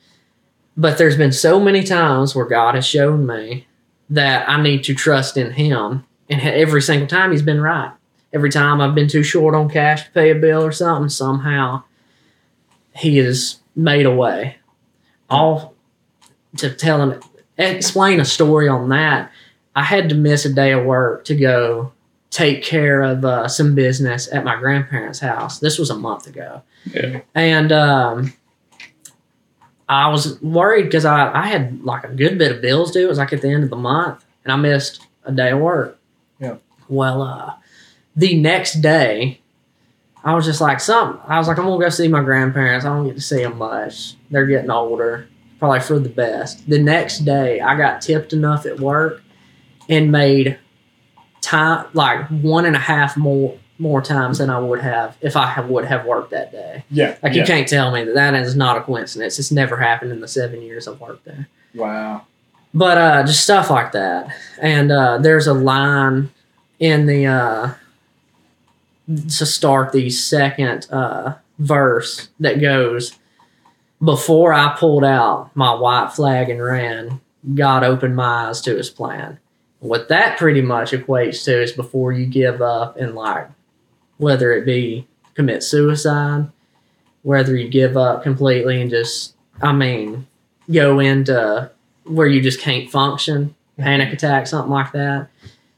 [0.77, 3.67] But there's been so many times where God has shown me
[4.11, 6.05] that I need to trust in Him,
[6.41, 7.93] and every single time He's been right.
[8.33, 11.85] Every time I've been too short on cash to pay a bill or something, somehow
[12.97, 14.57] He has made a way.
[15.31, 15.75] All
[16.57, 17.21] to tell him,
[17.59, 19.31] explain a story on that.
[19.75, 21.93] I had to miss a day of work to go
[22.31, 25.59] take care of uh, some business at my grandparents' house.
[25.61, 26.63] This was a month ago.
[26.93, 27.21] Yeah.
[27.35, 28.33] And um,
[29.89, 33.07] I was worried because I, I had like a good bit of bills due.
[33.07, 35.61] It was like at the end of the month, and I missed a day of
[35.61, 35.99] work.
[36.41, 36.57] Yeah.
[36.89, 37.55] Well, uh,
[38.17, 39.41] the next day,
[40.23, 41.21] I was just like, something.
[41.27, 42.85] I was like, I'm gonna go see my grandparents.
[42.85, 44.15] I don't get to see them much.
[44.31, 45.29] They're getting older.
[45.59, 46.69] Probably for the best.
[46.69, 49.23] The next day, I got tipped enough at work
[49.89, 50.59] and made
[51.41, 55.47] time like one and a half more more times than I would have if I
[55.47, 56.85] have, would have worked that day.
[56.91, 57.17] Yeah.
[57.23, 57.41] Like yeah.
[57.41, 59.39] you can't tell me that that is not a coincidence.
[59.39, 61.49] It's never happened in the seven years I've worked there.
[61.75, 62.27] Wow.
[62.75, 64.35] But uh, just stuff like that.
[64.61, 66.31] And uh, there's a line
[66.81, 67.75] in the uh,
[69.07, 73.17] to start the second uh, verse that goes,
[74.03, 77.21] "Before I pulled out my white flag and ran,
[77.55, 79.39] God opened my eyes to His plan."
[79.79, 83.49] What that pretty much equates to is before you give up and like,
[84.17, 86.51] whether it be commit suicide,
[87.23, 90.27] whether you give up completely and just, I mean,
[90.73, 91.71] go into
[92.05, 95.29] where you just can't function, panic attack, something like that.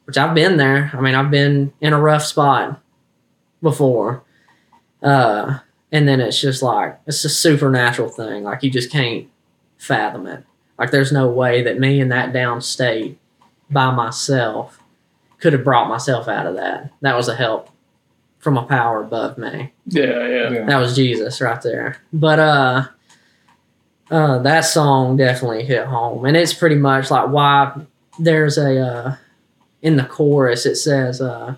[0.04, 0.90] Which I've been there.
[0.94, 2.80] I mean, I've been in a rough spot
[3.60, 4.22] before.
[5.02, 5.58] Uh,
[5.92, 8.44] and then it's just like it's a supernatural thing.
[8.44, 9.28] Like you just can't
[9.78, 10.44] fathom it.
[10.78, 13.18] Like there's no way that me in that down state
[13.70, 14.80] by myself
[15.38, 16.90] could have brought myself out of that.
[17.00, 17.70] That was a help
[18.38, 19.72] from a power above me.
[19.86, 20.26] Yeah.
[20.26, 20.50] Yeah.
[20.50, 20.64] Yeah.
[20.66, 21.98] That was Jesus right there.
[22.12, 22.86] But uh
[24.10, 26.24] uh that song definitely hit home.
[26.24, 27.74] And it's pretty much like why
[28.18, 29.16] there's a uh
[29.82, 31.56] in the chorus it says uh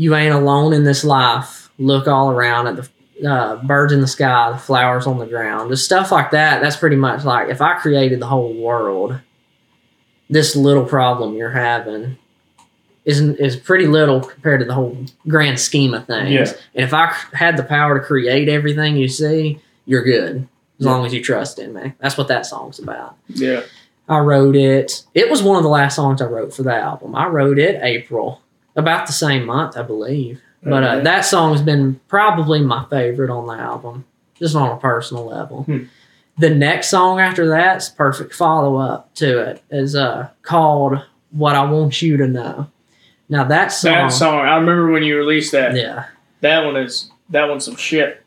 [0.00, 1.70] you ain't alone in this life.
[1.78, 2.88] Look all around at the
[3.28, 6.62] uh, birds in the sky, the flowers on the ground, just stuff like that.
[6.62, 9.20] That's pretty much like if I created the whole world,
[10.30, 12.16] this little problem you're having
[13.04, 14.96] isn't is pretty little compared to the whole
[15.28, 16.30] grand scheme of things.
[16.30, 16.58] Yeah.
[16.74, 20.48] And if I had the power to create everything you see, you're good
[20.80, 21.92] as long as you trust in me.
[21.98, 23.16] That's what that song's about.
[23.28, 23.62] Yeah.
[24.08, 25.04] I wrote it.
[25.14, 27.14] It was one of the last songs I wrote for the album.
[27.14, 28.40] I wrote it April,
[28.74, 30.40] about the same month, I believe.
[30.62, 34.04] But uh, that song has been probably my favorite on the album,
[34.38, 35.62] just on a personal level.
[35.62, 35.84] Hmm.
[36.38, 40.98] The next song after that's perfect follow up to it is uh, called
[41.30, 42.70] "What I Want You to Know."
[43.28, 44.40] Now that song, That song.
[44.40, 45.74] I remember when you released that.
[45.76, 46.06] yeah,
[46.40, 47.10] That one is.
[47.30, 48.19] That one's some shit.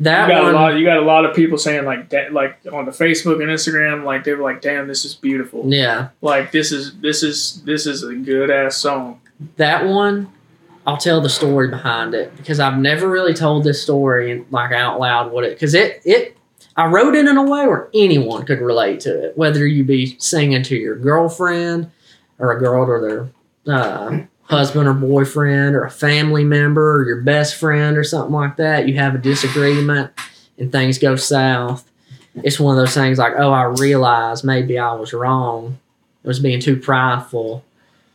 [0.00, 0.76] That you got one, a lot.
[0.76, 4.04] You got a lot of people saying like, da- like on the Facebook and Instagram,
[4.04, 5.64] like they were like, "Damn, this is beautiful.
[5.66, 9.20] yeah, Like this is this is this is a good ass song."
[9.56, 10.32] that one
[10.86, 15.00] i'll tell the story behind it because i've never really told this story like out
[15.00, 16.36] loud what it because it it
[16.76, 20.16] i wrote it in a way where anyone could relate to it whether you be
[20.20, 21.90] singing to your girlfriend
[22.38, 23.32] or a girl to
[23.66, 28.34] their uh, husband or boyfriend or a family member or your best friend or something
[28.34, 30.12] like that, you have a disagreement
[30.58, 31.90] and things go south.
[32.36, 35.78] It's one of those things like, oh, I realize maybe I was wrong.
[36.24, 37.64] I was being too prideful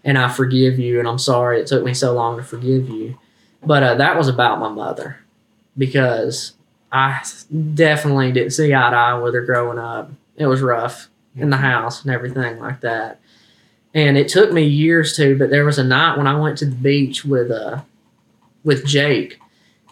[0.04, 3.18] and I forgive you and I'm sorry it took me so long to forgive you.
[3.64, 5.18] But uh, that was about my mother
[5.78, 6.54] because
[6.92, 7.22] I
[7.74, 10.12] definitely didn't see eye to eye with her growing up.
[10.38, 13.20] It was rough in the house and everything like that.
[14.00, 16.66] And it took me years to, but there was a night when I went to
[16.66, 17.82] the beach with uh
[18.64, 19.40] with Jake,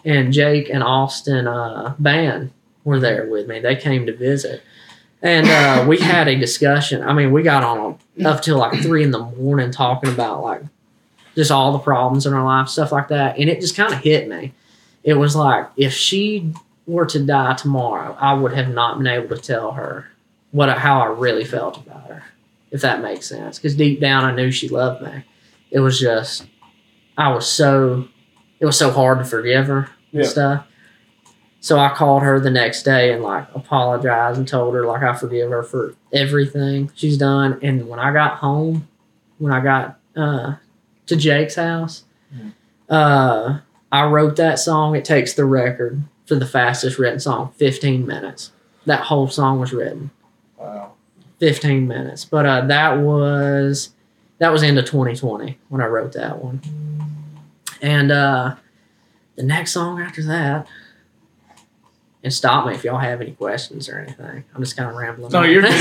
[0.05, 2.51] and Jake and Austin uh, band
[2.83, 3.59] were there with me.
[3.59, 4.63] They came to visit,
[5.21, 7.03] and uh, we had a discussion.
[7.03, 10.61] I mean, we got on up till like three in the morning talking about like
[11.35, 13.37] just all the problems in our life, stuff like that.
[13.37, 14.53] And it just kind of hit me.
[15.03, 16.53] It was like if she
[16.85, 20.09] were to die tomorrow, I would have not been able to tell her
[20.51, 22.23] what how I really felt about her,
[22.71, 23.57] if that makes sense.
[23.57, 25.23] Because deep down, I knew she loved me.
[25.71, 26.45] It was just
[27.17, 28.07] I was so
[28.59, 30.27] it was so hard to forgive her and Yeah.
[30.27, 30.67] stuff.
[31.59, 35.13] So I called her the next day and like apologized and told her like I
[35.15, 37.59] forgive her for everything she's done.
[37.61, 38.87] And when I got home,
[39.39, 40.55] when I got uh,
[41.07, 42.03] to Jake's house,
[42.89, 43.59] uh,
[43.91, 44.95] I wrote that song.
[44.95, 48.51] It takes the record for the fastest written song, 15 minutes.
[48.85, 50.11] That whole song was written.
[50.57, 50.93] Wow.
[51.39, 52.25] 15 minutes.
[52.25, 53.89] But uh, that was
[54.39, 56.61] that was into 2020 when I wrote that one.
[57.81, 58.55] And uh,
[59.35, 60.67] the next song after that,
[62.23, 64.43] and stop me if y'all have any questions or anything.
[64.53, 65.31] I'm just kind of rambling.
[65.31, 65.71] No, you're good.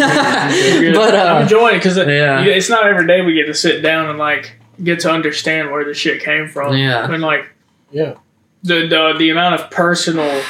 [0.82, 0.94] You're good.
[0.94, 2.42] but I'm uh, enjoying it because yeah.
[2.44, 5.84] it's not every day we get to sit down and like get to understand where
[5.84, 6.76] the shit came from.
[6.76, 7.10] Yeah.
[7.10, 7.50] And like
[7.90, 8.14] Yeah.
[8.62, 10.42] the the the amount of personal,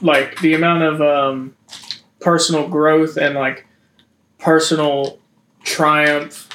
[0.00, 1.56] like the amount of um,
[2.20, 3.65] personal growth and like
[4.50, 5.18] personal
[5.64, 6.48] triumph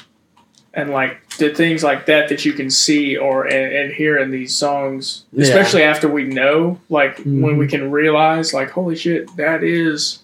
[0.74, 4.32] and like the things like that that you can see or and, and hear in
[4.32, 5.44] these songs, Yeah.
[5.44, 7.58] especially after we know, like when Mhm.
[7.58, 10.20] we can realize, like holy shit, that is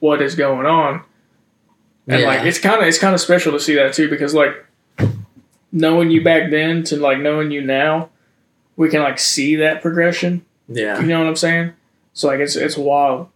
[0.00, 1.00] what is going on.
[2.06, 4.54] And like it's kind of it's kind of special to see that too because like
[5.72, 8.10] knowing you back then to like knowing you now,
[8.76, 10.42] we can like see that progression.
[10.68, 11.00] yeah.
[11.00, 11.72] You know what I'm saying?
[12.12, 13.28] So like it's it's wild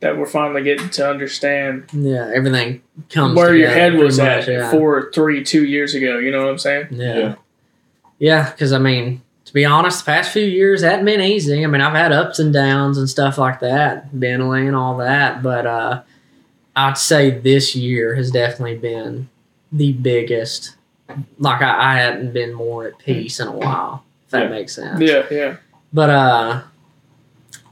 [0.00, 2.30] that we're finally getting to understand Yeah.
[2.34, 4.70] Everything comes where your head was pretty at yeah.
[4.70, 6.18] four, three, two years ago.
[6.18, 6.88] You know what I'm saying?
[6.90, 7.16] Yeah.
[7.18, 7.34] Yeah.
[8.18, 11.64] Yeah, because I mean, to be honest, the past few years hadn't been easy.
[11.64, 15.42] I mean, I've had ups and downs and stuff like that, mentally and all that.
[15.42, 16.02] But uh,
[16.76, 19.28] I'd say this year has definitely been
[19.72, 20.76] the biggest.
[21.38, 24.04] Like I, I hadn't been more at peace in a while.
[24.26, 24.48] If that Yeah.
[24.50, 25.00] makes sense.
[25.00, 25.56] Yeah, yeah.
[25.92, 26.62] But uh,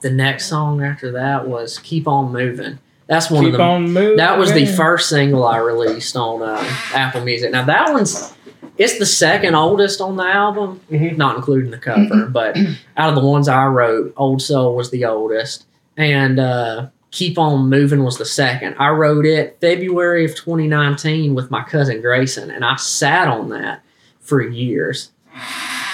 [0.00, 3.90] the next song after that was "Keep On Moving." That's one Keep of the on
[3.90, 4.16] moving.
[4.18, 7.50] that was the first single I released on uh, Apple Music.
[7.50, 8.34] Now that one's
[8.76, 11.16] it's the second oldest on the album, Mhm.
[11.16, 12.26] not including the cover.
[12.30, 12.56] but
[12.96, 15.64] out of the ones I wrote, Old Soul was the oldest,
[15.96, 18.76] and uh, Keep On Moving was the second.
[18.78, 23.80] I wrote it February of 2019 with my cousin Grayson, and I sat on that
[24.20, 25.10] for years,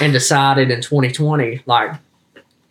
[0.00, 1.92] and decided in 2020 like.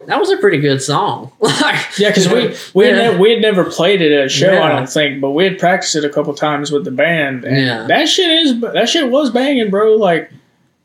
[0.08, 1.32] That was a pretty good song.
[1.40, 3.02] like, Yeah, because we we had Yeah.
[3.12, 4.62] never, we had never played it at a show.
[4.62, 7.46] I don't think, but we had practiced it a couple times with the band.
[7.46, 7.86] And Yeah.
[7.88, 9.96] that shit is that shit was banging, bro.
[9.96, 10.32] Like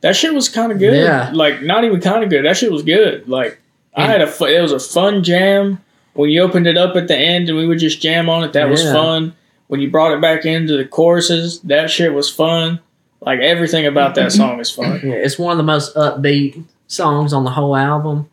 [0.01, 0.95] that shit was kind of good.
[0.97, 1.31] Yeah.
[1.33, 2.45] Like not even kind of good.
[2.45, 3.29] That shit was good.
[3.29, 3.59] Like
[3.95, 5.81] I had a it was a fun jam
[6.15, 8.53] when you opened it up at the end and we would just jam on it.
[8.53, 9.35] That was fun.
[9.69, 12.81] When you brought it back into the choruses, that shit was fun.
[13.21, 15.01] Like everything about that song is fun.
[15.05, 18.31] Yeah, it's one of the most upbeat songs on the whole album,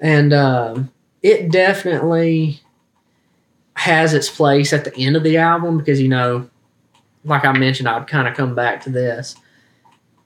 [0.00, 0.92] and um,
[1.22, 2.60] it definitely
[3.74, 6.48] has its place at the end of the album because you know,
[7.24, 9.36] like I mentioned, I'd kind of come back to this.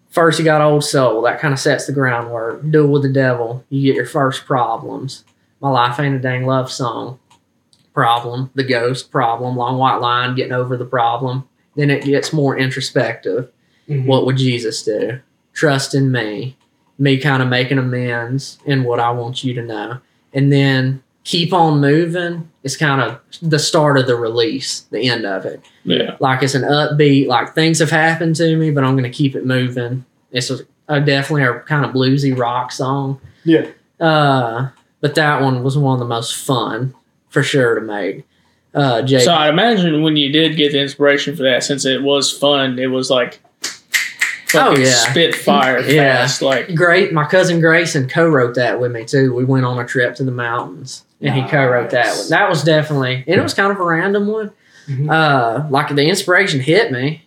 [0.08, 2.68] First, you got Old Soul that kind of sets the groundwork.
[2.68, 5.24] Duel with the Devil, you get your first problems.
[5.60, 7.20] My Life Ain't a Dang Love Song,
[7.92, 8.50] problem.
[8.54, 9.56] The Ghost, problem.
[9.56, 11.46] Long White Line, getting over the problem.
[11.76, 13.52] Then it gets more introspective
[13.90, 15.20] what would Jesus do?
[15.52, 16.56] Trust in me.
[17.00, 19.98] Me kind of making amends in what I want you to know.
[20.32, 25.24] And then keep on moving is kind of the start of the release, the end
[25.24, 25.62] of it.
[25.84, 26.16] Yeah.
[26.20, 29.34] Like it's an upbeat, like things have happened to me, but I'm going to keep
[29.34, 30.04] it moving.
[30.30, 33.20] It's a, a definitely a kind of bluesy rock song.
[33.44, 33.70] Yeah.
[33.98, 34.68] Uh,
[35.00, 36.94] but that one was one of the most fun
[37.30, 38.24] for sure to make.
[38.74, 39.22] Uh, Jake.
[39.22, 42.78] So I imagine when you did get the inspiration for that, since it was fun,
[42.78, 43.40] it was like
[44.54, 44.86] Oh, yeah.
[44.90, 46.16] spitfire Yeah.
[46.18, 46.42] fast.
[46.42, 47.12] Like Great.
[47.12, 49.34] My cousin Grayson co-wrote that with me too.
[49.34, 52.28] We went on a trip to the mountains, and he co-wrote that one.
[52.30, 54.50] That was definitely, and it was kind of a random one.
[54.88, 55.10] Mhm.
[55.10, 57.26] Uh, like the inspiration hit me,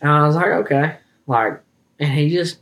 [0.00, 0.96] and I was like, okay,
[1.26, 1.60] like,
[1.98, 2.58] and he just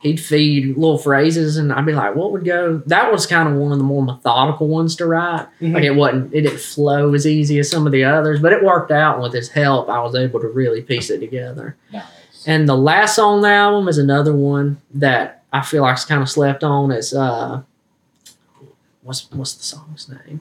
[0.00, 3.54] he'd feed little phrases, and I'd be like, "What would go?" That was kind of
[3.54, 5.46] one of the more methodical ones to write.
[5.62, 5.74] Mhm.
[5.74, 8.62] Like it wasn't, it didn't flow as easy as some of the others, but it
[8.62, 9.14] worked out.
[9.14, 11.74] And with his help, I was able to really piece it together.
[11.92, 12.04] Nice.
[12.46, 16.04] And the last song on the album is another one that I feel like is
[16.04, 16.90] kind of slept on.
[16.90, 17.62] It's uh,
[19.02, 20.40] what's what's the song's name?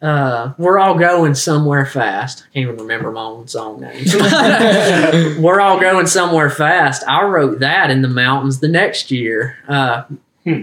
[0.00, 2.40] Uh, we're all going somewhere fast.
[2.42, 4.04] I can't even remember my own song name.
[5.40, 7.04] we're all going somewhere fast.
[7.06, 9.58] I wrote that in the mountains the next year.
[9.68, 10.04] Uh,
[10.44, 10.62] Hmm.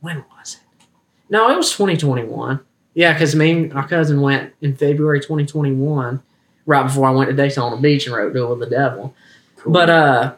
[0.00, 0.86] When was it?
[1.28, 2.60] No, it was 2021.
[2.94, 6.22] Yeah, because me and my cousin went in February 2021,
[6.66, 9.14] right before I went to Daytona on the Beach and wrote "Duel with the Devil."
[9.56, 9.72] Cool.
[9.72, 10.34] But uh,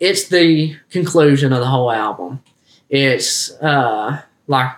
[0.00, 2.42] it's the conclusion of the whole album.
[2.88, 4.72] It's uh, like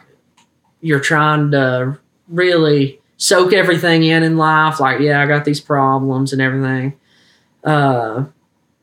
[0.81, 4.81] you're trying to really soak everything in in life.
[4.81, 6.99] Like, yeah, I got these problems and everything.
[7.63, 8.25] Uh,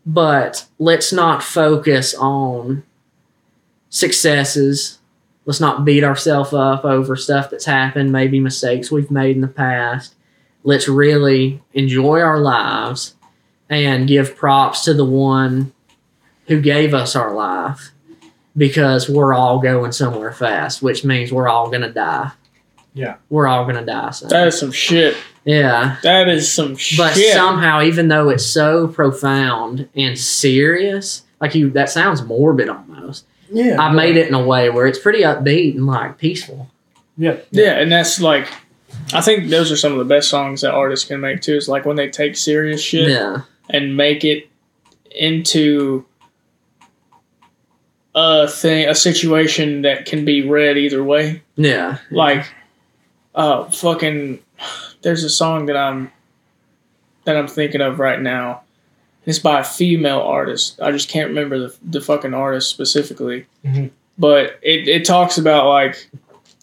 [0.06, 2.84] but let's not focus on
[3.90, 5.00] successes.
[5.46, 9.48] Let's not beat ourselves up over stuff that's happened, maybe mistakes we've made in the
[9.48, 10.16] past.
[10.66, 13.16] Let's really enjoy our lives
[13.70, 15.72] and give props to the one
[16.48, 17.92] who gave us our life
[18.58, 22.32] because we're all going somewhere fast, which means we're all going to die.
[22.94, 23.18] Yeah.
[23.30, 24.10] We're all going to die.
[24.12, 24.30] soon.
[24.30, 25.16] That is some shit.
[25.44, 25.98] yeah.
[26.02, 26.98] That is some shit.
[26.98, 33.26] But somehow, even though it's so profound and serious, like you, that sounds morbid almost.
[33.52, 36.70] yeah, I made it in a way where it's pretty upbeat and like peaceful.
[37.18, 38.48] Yeah, yeah, and that's like,
[39.14, 41.56] I think those are some of the best songs that artists can make too.
[41.56, 43.42] Is like when they take serious shit Yeah.
[43.70, 44.50] and make it
[45.12, 46.06] into
[48.14, 51.42] a thing, a situation that can be read either way.
[51.56, 51.98] Yeah.
[52.12, 52.46] Like,
[53.34, 54.40] uh, fucking,
[55.02, 56.12] there's a song that I'm
[57.26, 58.62] that I'm thinking of right now.
[59.26, 60.80] It's by a female artist.
[60.80, 63.90] I just can't remember the the fucking artist specifically, Mhm.
[64.18, 66.08] but it it talks about like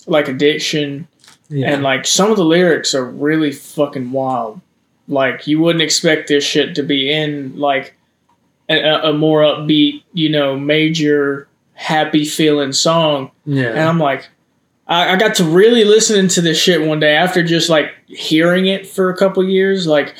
[0.06, 1.06] like addiction
[1.52, 1.72] Yeah.
[1.72, 4.60] and like some of the lyrics are really fucking wild.
[5.06, 7.94] Like you wouldn't expect this shit to be in like
[8.70, 13.30] a, a a more upbeat, you know, major happy feeling song.
[13.44, 13.70] Yeah.
[13.70, 13.80] And.
[13.80, 14.28] I'm like,
[14.86, 18.66] I, I got to really listening to this shit one day after just like hearing
[18.66, 19.86] it for a couple years.
[19.86, 20.14] Like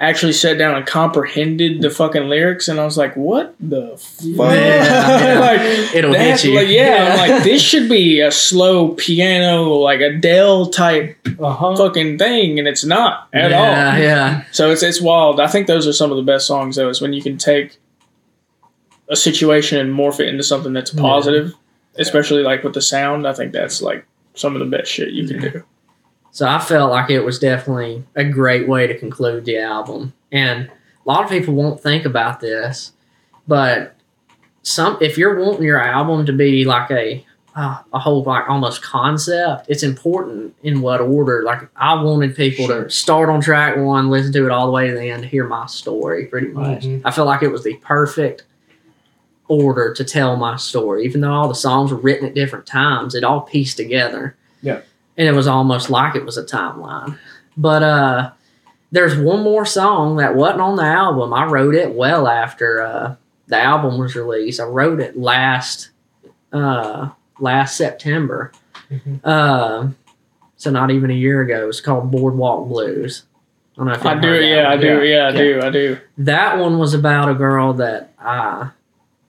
[0.00, 4.54] actually sat down and comprehended the fucking lyrics, and I was like, what the fuck?
[4.54, 5.38] Yeah, yeah.
[5.40, 6.56] like It'll that's hit you.
[6.56, 11.76] like yeah, I'm like this should be a slow piano, like Adele type uh huh.
[11.76, 13.64] fucking thing, and it's not at yeah, all.
[13.66, 13.98] Yeah.
[13.98, 14.44] yeah.
[14.52, 15.38] So it's it's wild.
[15.38, 16.88] I think those are some of the best songs though.
[16.88, 17.78] Is when you can take
[19.08, 21.02] a situation and morph it into something that's Yeah.
[21.02, 21.54] positive,
[21.96, 23.26] especially like with the sound.
[23.26, 25.64] I think that's like some of the best shit you can do.
[26.32, 30.12] So I felt like it was definitely a great way to conclude the album.
[30.30, 32.92] And a lot of people won't think about this,
[33.48, 33.96] but
[34.62, 37.24] some if you're wanting your album to be like a
[37.56, 41.42] uh, a whole like almost concept, it's important in what order.
[41.42, 44.86] Like I wanted people to start on track one, listen to it all the way
[44.88, 46.26] to the end, hear my story.
[46.26, 47.02] Pretty much, Mhm.
[47.04, 48.44] I felt like it was the perfect
[49.48, 51.04] order to tell my story.
[51.04, 54.36] Even though all the songs were written at different times, it all pieced together
[55.16, 57.18] and it was almost like it was a timeline.
[57.56, 58.30] But uh
[58.92, 61.32] there's one more song that wasn't on the album.
[61.32, 63.14] I wrote it well after uh
[63.46, 64.60] the album was released.
[64.60, 65.90] I wrote it last
[66.52, 68.52] uh last September.
[68.90, 69.20] Mhm.
[69.24, 69.88] Uh
[70.56, 71.68] so not even a year ago.
[71.68, 73.24] It's called Boardwalk Blues.
[73.74, 75.98] I don't know if I do, yeah, I do, yeah, I do, I do.
[76.18, 78.70] That one was about a girl that I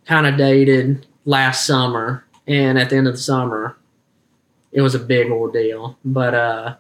[0.05, 3.77] kind of dated last summer, and at the end of the summer,
[4.71, 5.97] it was a big ordeal.
[6.05, 6.75] But uh,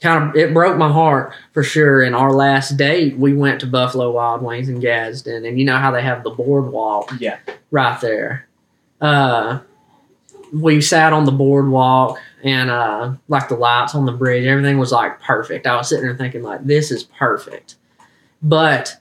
[0.00, 2.02] kind of it broke my heart for sure.
[2.02, 5.78] And our last date, we went to Buffalo Wild Wings in Gadsden, and you know
[5.78, 7.38] how they have the boardwalk Yeah.
[7.70, 8.46] right there.
[9.00, 9.60] Uh,
[10.52, 14.92] we sat on the boardwalk and uh, like the lights on the bridge, everything was
[14.92, 15.66] like perfect.
[15.66, 17.76] I was sitting there thinking like, this is perfect.
[18.42, 18.96] But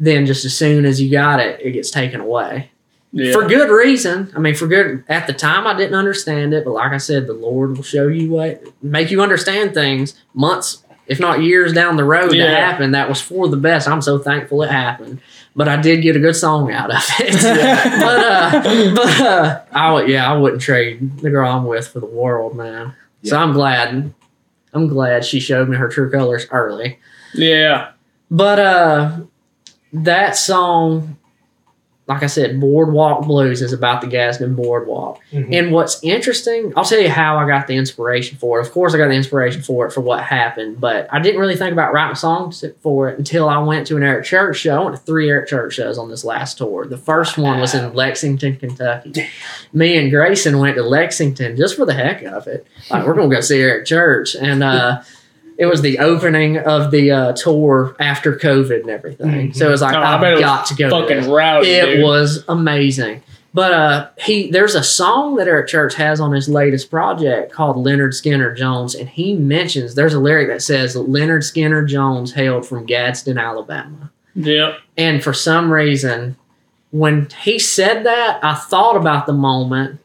[0.00, 2.70] then just as soon as you got it, it gets taken away
[3.16, 3.32] Yeah.
[3.32, 4.32] for good reason.
[4.34, 5.04] I mean, for good.
[5.08, 8.08] At the time, I didn't understand it, but like I said, the Lord will show
[8.08, 12.46] you what, make you understand things months, if not years down the road Yeah.
[12.48, 12.94] that happened.
[12.94, 13.86] That was for the best.
[13.86, 15.20] I'm so thankful it happened.
[15.54, 17.34] But I did get a good song out of it.
[18.00, 22.00] but uh, but uh, I would, yeah, I wouldn't trade the girl I'm with for
[22.00, 22.94] the world, man.
[23.22, 24.12] So I'm glad.
[24.72, 26.98] I'm glad she showed me her true colors early.
[27.34, 27.92] yeah.
[28.30, 29.16] But uh
[29.92, 31.16] that song
[32.06, 35.20] like I said, Boardwalk Blues is about the Gadsden Boardwalk.
[35.32, 35.54] Mhm.
[35.58, 38.66] And what's interesting, I'll tell you how I got the inspiration for it.
[38.66, 41.56] Of course, I got the inspiration for it for what happened, but I didn't really
[41.56, 44.82] think about writing songs for it until I went to an Eric Church show.
[44.82, 46.84] I went to three Eric Church shows on this last tour.
[46.86, 49.26] The first one was in Lexington, Kentucky.
[49.72, 52.66] Me and Grayson went to Lexington just for the heck of it.
[52.90, 54.34] Like, we're going to go see Eric Church.
[54.34, 55.00] And, uh,
[55.56, 59.52] it was the opening of the uh, tour after COVID and everything.
[59.54, 60.90] So it was like, Oh, I I've got to go.
[60.90, 61.68] Fucking rowdy.
[61.68, 62.02] It dude.
[62.04, 63.22] was amazing.
[63.52, 67.76] But uh he there's a song that Eric Church has on his latest project called
[67.76, 72.66] Lynyrd Skynyrd Jones, and he mentions there's a lyric that says Lynyrd Skynyrd Jones hailed
[72.66, 74.10] from Gadsden, Alabama.
[74.34, 74.78] Yep.
[74.96, 76.36] And for some reason,
[76.90, 80.00] when he said that, I thought about the moment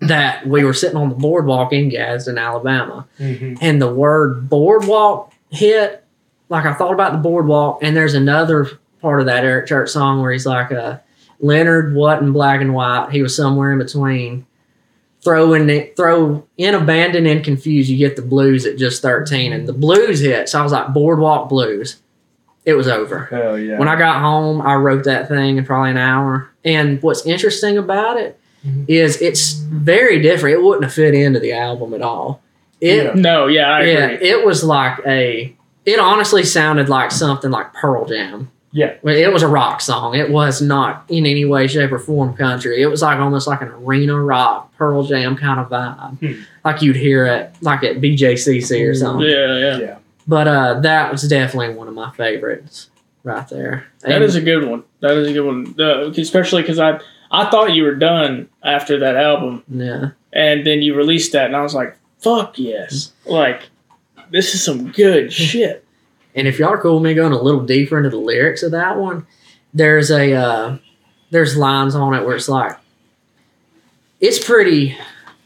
[0.00, 3.58] that we were sitting on the boardwalk in Gadsden, Alabama Mhm.
[3.60, 6.04] and the word boardwalk hit,
[6.48, 8.66] like I thought about the boardwalk, and there's another
[9.00, 10.96] part of that Eric Church song where he's like, uh,
[11.42, 13.08] Lynyrd wasn't black and white.
[13.10, 14.46] He was somewhere in between.
[15.22, 17.88] Throw in, it- throw in abandoned and confused.
[17.88, 19.52] You get the blues at just 13.
[19.52, 20.48] And the blues hit.
[20.48, 21.96] So I was like, boardwalk blues.
[22.64, 23.28] It was over.
[23.30, 23.78] Hell yeah.
[23.78, 26.48] When I got home, I wrote that thing in probably an hour.
[26.64, 28.38] And what's interesting about it
[28.88, 29.22] is Mhm.
[29.22, 30.58] it's very different.
[30.58, 32.42] It wouldn't have fit into the album at all.
[32.80, 33.12] It Yeah.
[33.14, 34.28] No, yeah, I yeah, agree.
[34.28, 35.54] it was like a.
[35.86, 38.50] It honestly sounded like something like Pearl Jam.
[38.72, 38.94] Yeah.
[39.02, 40.14] Well, It was a rock song.
[40.16, 42.82] It was not in any way, shape, or form country.
[42.82, 46.40] It was like almost like an arena rock Pearl Jam kind of vibe, Hmm.
[46.64, 49.26] like you'd hear it like at BJCC or something.
[49.28, 49.78] yeah, yeah.
[49.78, 49.94] yeah.
[50.26, 52.88] But uh, that was definitely one of my favorites
[53.22, 53.84] right there.
[54.02, 54.82] That And- is a good one.
[55.00, 55.74] That is a good one.
[55.78, 56.98] Uh, especially because I
[57.34, 60.10] I thought you were done after that album, yeah.
[60.32, 63.70] and then you released that, and I was like, "Fuck yes!" Like,
[64.30, 65.84] this is some good shit.
[66.36, 68.70] And if y'all are cool with me going a little deeper into the lyrics of
[68.70, 69.26] that one,
[69.72, 70.78] there's a uh,
[71.30, 72.76] there's lines on it where it's like
[74.20, 74.96] it's pretty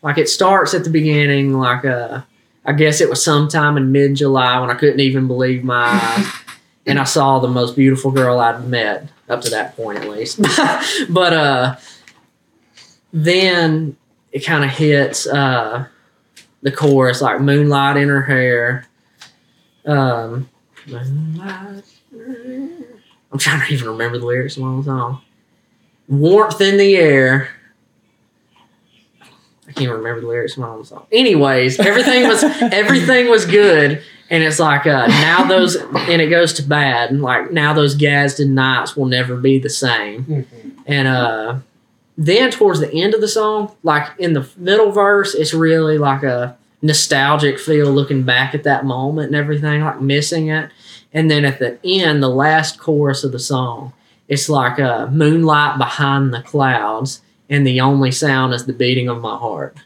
[0.03, 2.21] like it starts at the beginning like uh
[2.67, 6.27] I guess it was sometime in mid July when I couldn't even believe my eyes.
[6.87, 10.41] And I saw the most beautiful girl I'd met up to that point at least.
[11.09, 11.77] but uh
[13.13, 13.97] then
[14.33, 15.87] it kind of hits uh
[16.63, 18.87] the chorus like moonlight in her hair.
[19.87, 20.49] Um
[20.87, 21.85] Moonlight.
[23.31, 25.21] I'm trying to even remember the lyrics of my song.
[26.09, 27.51] Warmth in the air.
[29.69, 31.07] I can't remember the lyrics of my own song.
[31.13, 36.53] Anyways, everything was everything was good, and it's like uh, now those and it goes
[36.55, 37.11] to bad.
[37.11, 40.25] and Like now those Gadsden nights will never be the same.
[40.25, 40.47] Mhm.
[40.87, 41.57] And uh,
[42.17, 46.23] then towards the end of the song, like in the middle verse, it's really like
[46.23, 50.71] a nostalgic feel looking back at that moment and everything, like missing it.
[51.13, 53.93] And then at the end, the last chorus of the song,
[54.29, 59.21] it's like a moonlight behind the clouds, and the only sound is the beating of
[59.21, 59.77] my heart.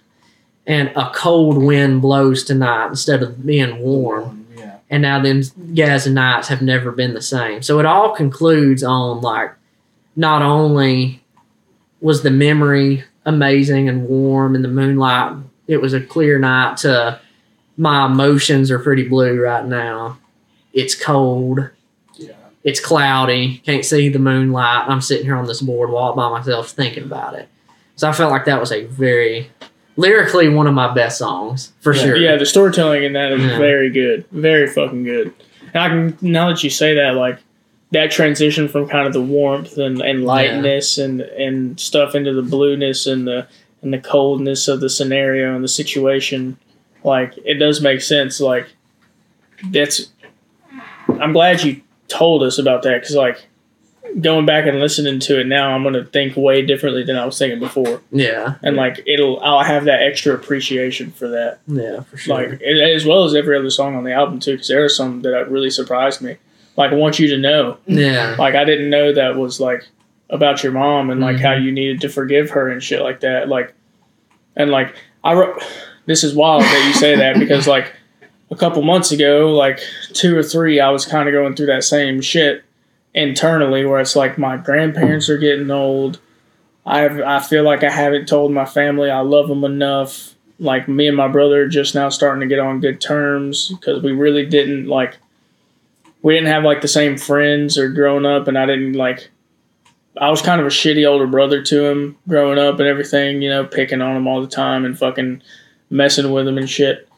[0.66, 4.76] And a cold wind blows tonight instead of being warm Yeah.
[4.90, 5.42] and now them
[5.74, 7.62] guys and nights have never been the same.
[7.62, 9.52] So it all concludes on like
[10.14, 11.22] not only
[12.00, 15.36] was the memory amazing and warm in the moonlight,
[15.66, 17.20] it was a clear night to
[17.76, 20.18] my emotions are pretty blue right now.
[20.72, 21.70] It's cold.
[22.16, 22.32] Yeah.
[22.64, 23.58] It's cloudy.
[23.64, 24.88] Can't see the moonlight.
[24.88, 27.48] I'm sitting here on this boardwalk by myself thinking about it.
[27.96, 29.50] So I felt like that was a very
[29.96, 32.02] lyrically one of my best songs for Yeah.
[32.02, 32.16] sure.
[32.16, 33.58] Yeah, the storytelling in that is Yeah.
[33.58, 35.32] very good, very fucking good.
[35.74, 37.38] And I can now that you say that, like
[37.92, 42.42] that transition from kind of the warmth and, and lightness and and stuff into the
[42.42, 43.46] blueness and the
[43.82, 46.56] and the coldness of the scenario and the situation,
[47.04, 48.40] like it does make sense.
[48.40, 48.68] Like
[49.70, 50.10] that's,
[51.20, 53.44] I'm glad you told us about that because like
[54.20, 57.38] going back and listening to it now, I'm gonna think way differently than I was
[57.38, 58.54] thinking before, Yeah.
[58.62, 62.34] and like it'll I'll have that extra appreciation for that Yeah, for sure.
[62.34, 64.88] like a- as well as every other song on the album too because there are
[64.88, 66.36] some that really surprised me
[66.76, 68.34] like i want you to know yeah.
[68.38, 69.86] like i didn't know that was like
[70.30, 71.40] about your mom and like Mhm.
[71.40, 73.72] how you needed to forgive her and shit like that like
[74.56, 75.62] and like i wrote
[76.06, 77.92] this is wild that you say that because like
[78.50, 79.80] a couple months ago like
[80.14, 82.64] two or three i was kind of going through that same shit
[83.14, 86.20] internally where it's like my grandparents are getting old.
[86.84, 87.06] I
[87.36, 90.34] i feel like i haven't told my family i love them enough.
[90.58, 94.12] Like me and my brother just now starting to get on good terms because we
[94.12, 95.18] really didn't like
[96.22, 99.30] we didn't have like the same friends or growing up and i didn't like
[100.20, 103.50] i was kind of a shitty older brother to him growing up and everything you
[103.50, 105.42] know picking on him all the time and fucking
[105.90, 107.08] messing with him and shit.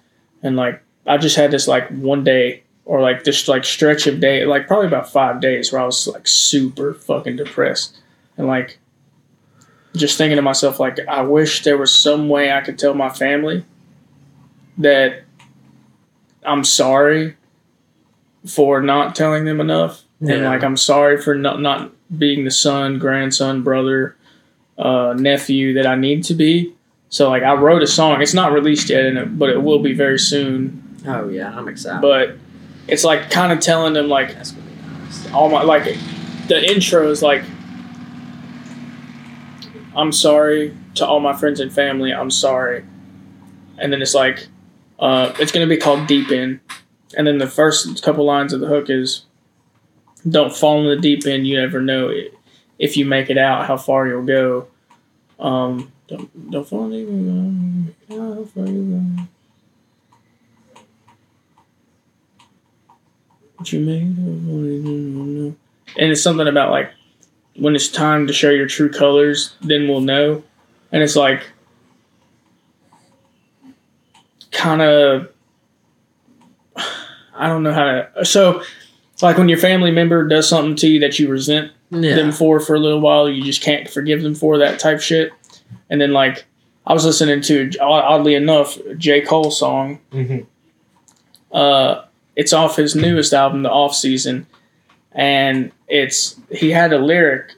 [0.42, 4.20] And like i just had this like one day or like this like stretch of
[4.20, 7.96] day like probably about five days where i was like super fucking depressed
[8.36, 8.78] and like
[9.96, 13.08] just thinking to myself like I wish there was some way I could tell my
[13.10, 13.64] family
[14.78, 15.22] that
[16.44, 17.36] I'm sorry
[18.46, 22.98] for not telling them enough and like I'm sorry for not not being the son,
[22.98, 24.16] grandson, brother,
[24.78, 26.74] uh, nephew that I need to be.
[27.08, 28.20] So like I wrote a song.
[28.20, 30.98] It's not released yet, it, but it will be very soon.
[31.06, 32.00] Oh yeah, I'm excited.
[32.00, 32.36] But
[32.88, 34.36] it's like kind of telling them like
[35.32, 35.84] all my like
[36.48, 37.44] the intro is like
[39.96, 42.12] I'm sorry to all my friends and family.
[42.12, 42.84] I'm sorry,
[43.78, 44.48] and then it's like
[44.98, 46.60] uh, it's gonna be called Deep In,
[47.16, 49.24] and then the first couple lines of the hook is
[50.28, 51.46] Don't fall in the deep end.
[51.46, 52.34] You never know it,
[52.78, 54.68] if you make it out how far you'll go.
[55.38, 57.94] Um, don't don't fall in the deep end.
[58.08, 58.84] How far you
[59.18, 59.28] go.
[63.44, 65.56] What you made of, and
[65.96, 66.90] it's something about like
[67.56, 70.42] when it's time to show your true colors, then we'll know.
[70.92, 71.44] And it's like
[74.50, 75.28] kind of
[77.36, 78.24] I don't know how to.
[78.24, 78.62] So
[79.12, 82.14] it's like when your family member does something to you that you resent Yeah.
[82.16, 85.32] them for for a little while, you just can't forgive them for that type shit.
[85.90, 86.44] And then like
[86.86, 90.40] I was listening to oddly enough J Cole song Mm-hmm.
[91.56, 92.04] uh,
[92.36, 94.46] it's off his newest album, The Off Season,
[95.12, 97.52] and it's he had a lyric,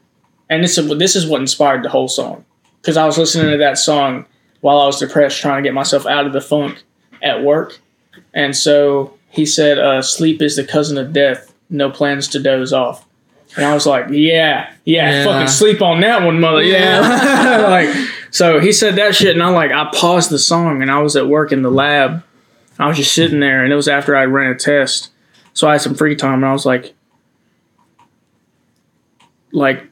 [0.51, 2.45] and this is this is what inspired the whole song,
[2.81, 4.27] because I was listening to that song
[4.61, 6.83] while I was depressed, trying to get myself out of the funk
[7.23, 7.79] at work,
[8.35, 11.53] and so he said, uh, "Sleep is the cousin of death.
[11.71, 13.05] No plans to doze off."
[13.57, 15.25] And I was like, "Yeah, yeah, Yeah.
[15.25, 17.89] fucking sleep on that one, mother, yeah." like,
[18.31, 21.17] so he said that shit, and I like I paused the song, and I was
[21.17, 22.23] at work in the lab.
[22.79, 25.11] I was just sitting there, and it was after I ran a test,
[25.55, 26.95] so I had some free time, and I was like,
[29.53, 29.85] like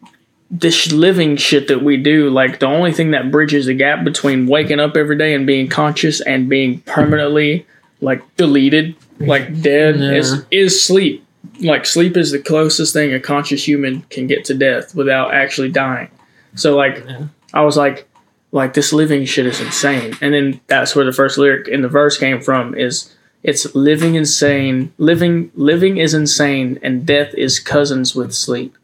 [0.51, 4.47] this living shit that we do, like the only thing that bridges the gap between
[4.47, 7.67] waking up every day and being conscious and being permanently
[8.01, 10.13] like deleted, like dead, Yeah.
[10.13, 11.25] is is sleep.
[11.61, 15.71] Like sleep is the closest thing a conscious human can get to death without actually
[15.71, 16.11] dying.
[16.55, 17.27] So like, Yeah.
[17.55, 18.09] I was like,
[18.55, 20.15] like this living shit is insane.
[20.21, 24.15] And then that's where the first lyric in the verse came from is it's living
[24.15, 28.79] insane living living is insane and death is cousins with sleep.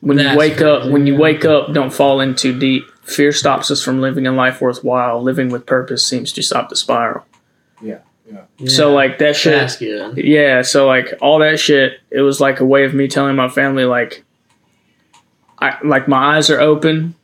[0.00, 2.84] When you That's wake up when you wake up, don't fall in too deep.
[3.04, 5.22] Fear stops us from living a life worthwhile.
[5.22, 7.24] Living with purpose seems to stop the spiral.
[7.80, 8.00] So
[8.60, 8.66] Yeah.
[8.66, 10.16] So like that shit that's good.
[10.18, 13.48] yeah, so like all that shit, it was like a way of me telling my
[13.48, 14.24] family like
[15.60, 17.14] I like my eyes are open,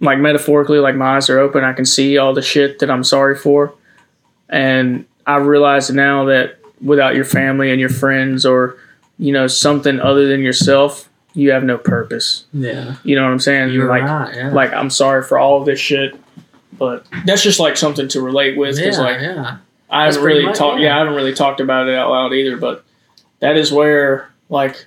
[0.00, 1.64] like metaphorically, like my eyes are open.
[1.64, 3.72] I can see all the shit that I'm sorry for.
[4.48, 8.76] And I realize now that without your family and your friends or,
[9.18, 12.44] you know, something other than yourself, you have no purpose.
[12.52, 13.72] Yeah, You know what I'm saying?
[13.72, 14.34] you're like right.
[14.36, 16.14] Yeah, like I'm sorry for all of this shit.
[16.76, 19.58] But that's just like something to relate with yeah, like yeah.
[19.88, 20.80] I haven't really talked.
[20.80, 20.88] yeah.
[20.88, 22.56] Yeah, I haven't really talked about it out loud either.
[22.56, 22.84] But
[23.40, 24.86] that is where like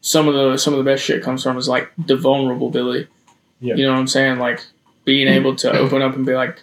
[0.00, 3.08] some of the some of the best shit comes from is like the vulnerability.
[3.60, 3.74] Yeah.
[3.76, 4.38] You know what I'm saying?
[4.38, 4.64] Like
[5.04, 6.62] being able to open up and be like,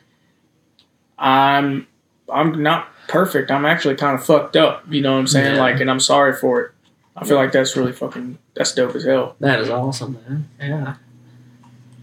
[1.18, 1.88] I'm
[2.32, 3.52] I'm not perfect.
[3.52, 4.84] I'm actually kind of fucked up.
[4.90, 5.56] You know what I'm saying?
[5.56, 5.62] Yeah.
[5.62, 6.72] Like, and I'm sorry for it.
[7.16, 9.36] I feel like that's really fucking that's dope as hell.
[9.40, 10.50] That is awesome, man.
[10.60, 10.96] Yeah.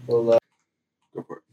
[0.07, 0.39] Well, uh,
[1.15, 1.43] Go for it.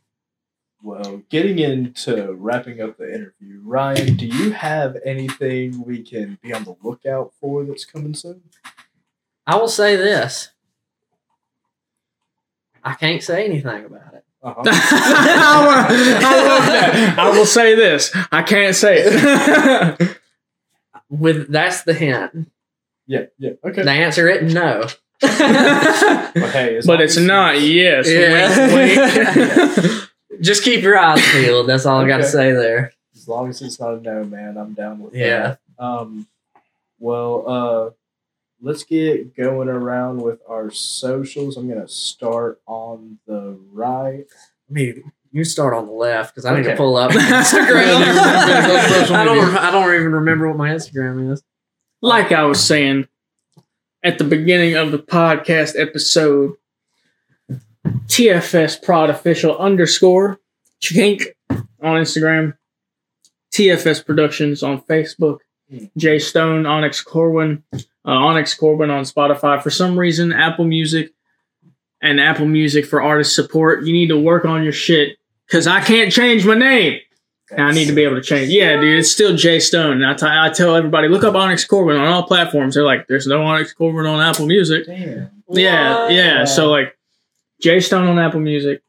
[0.82, 6.52] well, getting into wrapping up the interview, Ryan, do you have anything we can be
[6.52, 8.42] on the lookout for that's coming soon?
[9.46, 10.48] I will say this.
[12.84, 14.24] I can't say anything about it.
[14.42, 14.62] Uh-huh.
[14.66, 15.86] I,
[16.20, 17.18] I love that.
[17.18, 18.10] I will say this.
[18.32, 20.18] I can't say it.
[21.08, 22.50] With that's the hint.
[23.06, 23.82] yeah, yeah, okay.
[23.82, 24.86] The answer is no.
[25.20, 25.28] But
[26.50, 27.60] hey, as but it's not.
[27.60, 28.08] Yes.
[28.10, 28.74] Yeah.
[28.74, 30.08] Wink, wink.
[30.40, 31.68] Just keep your eyes peeled.
[31.68, 32.92] That's all I got to say there.
[33.14, 35.56] As long as it's not a no, man, I'm down with Yeah.
[35.78, 35.84] that.
[35.84, 36.26] Um,
[36.98, 37.90] well, uh,
[38.62, 41.56] let's get going around with our socials.
[41.56, 44.24] I'm gonna start on the right.
[44.70, 47.58] I mean, you start on the left because I need to pull up Instagram.
[47.58, 49.56] you remember those social I don't.
[49.56, 51.42] I don't even remember what my Instagram is.
[52.00, 53.08] like I was saying
[54.04, 56.54] at the beginning of the podcast episode,
[57.86, 60.38] TFS Prod Official underscore
[60.80, 62.54] Chink on Instagram,
[63.54, 65.38] TFS Productions on Facebook,
[65.70, 65.84] Hmm.
[65.96, 67.62] Jay Stone, Onyx Corwin,
[68.06, 69.62] uh, Onyx Corbin on Spotify.
[69.62, 71.12] For some reason, Apple Music
[72.00, 75.80] and Apple Music for artist support, you need to work on your shit because I
[75.80, 77.00] can't change my name.
[77.50, 78.48] And I need to be able to change.
[78.48, 80.02] Yeah, dude, it's still Jay Stone.
[80.02, 82.74] And I, t- I tell everybody, look up Onyx Corbin on all platforms.
[82.74, 84.86] They're like, there's no Onyx Corbin on Apple Music.
[84.86, 85.30] Damn.
[85.50, 86.44] Yeah, yeah.
[86.46, 86.96] So like,
[87.60, 88.82] Jay Stone on Apple Music,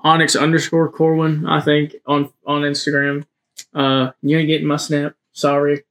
[0.00, 3.26] Onyx underscore Corwin, I think on on Instagram.
[3.74, 5.14] Uh, you ain't getting my snap.
[5.32, 5.82] Sorry.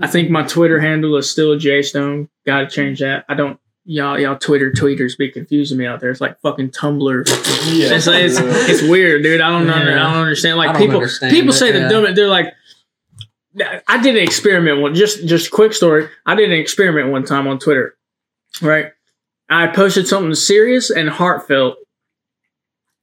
[0.00, 2.28] I think my Twitter handle is still Jay Stone.
[2.44, 3.24] Got to change that.
[3.28, 3.58] I don't.
[3.88, 6.10] Y'all, y'all Twitter tweeters be confusing me out there.
[6.10, 7.28] It's like fucking Tumblr.
[7.72, 7.94] Yeah.
[7.94, 9.40] It's, it's, it's weird, dude.
[9.40, 9.74] I don't know.
[9.74, 10.58] I don't understand.
[10.58, 11.86] Like don't people, understand people it, say yeah.
[11.86, 12.14] the dumb.
[12.14, 12.52] They're like,
[13.86, 14.94] I did an experiment one.
[14.94, 16.08] Just, just quick story.
[16.26, 17.96] I did an experiment one time on Twitter.
[18.62, 18.92] Right,
[19.50, 21.76] I posted something serious and heartfelt.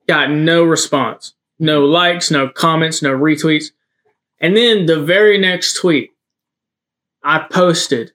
[0.08, 3.66] Got no response, no likes, no comments, no retweets,
[4.40, 6.10] and then the very next tweet,
[7.24, 8.12] I posted,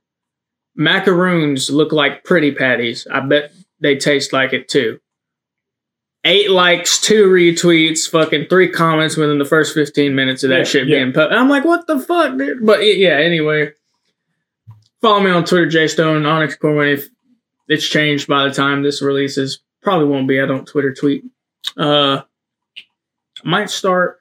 [0.74, 3.06] macaroons look like pretty patties.
[3.10, 5.00] I bet they taste like it too
[6.24, 10.64] eight likes, two retweets, fucking three comments within the first 15 minutes of that Yeah,
[10.64, 10.98] shit yeah.
[10.98, 11.32] being put.
[11.32, 12.66] I'm like, what the fuck, dude?
[12.66, 13.72] But yeah, anyway.
[15.00, 16.88] Follow me on Twitter, J Stone, Onyx Corwin.
[16.88, 17.08] If
[17.68, 20.40] it's changed by the time this releases, probably won't be.
[20.40, 21.24] I don't Twitter tweet.
[21.76, 22.22] Uh,
[23.44, 24.18] might start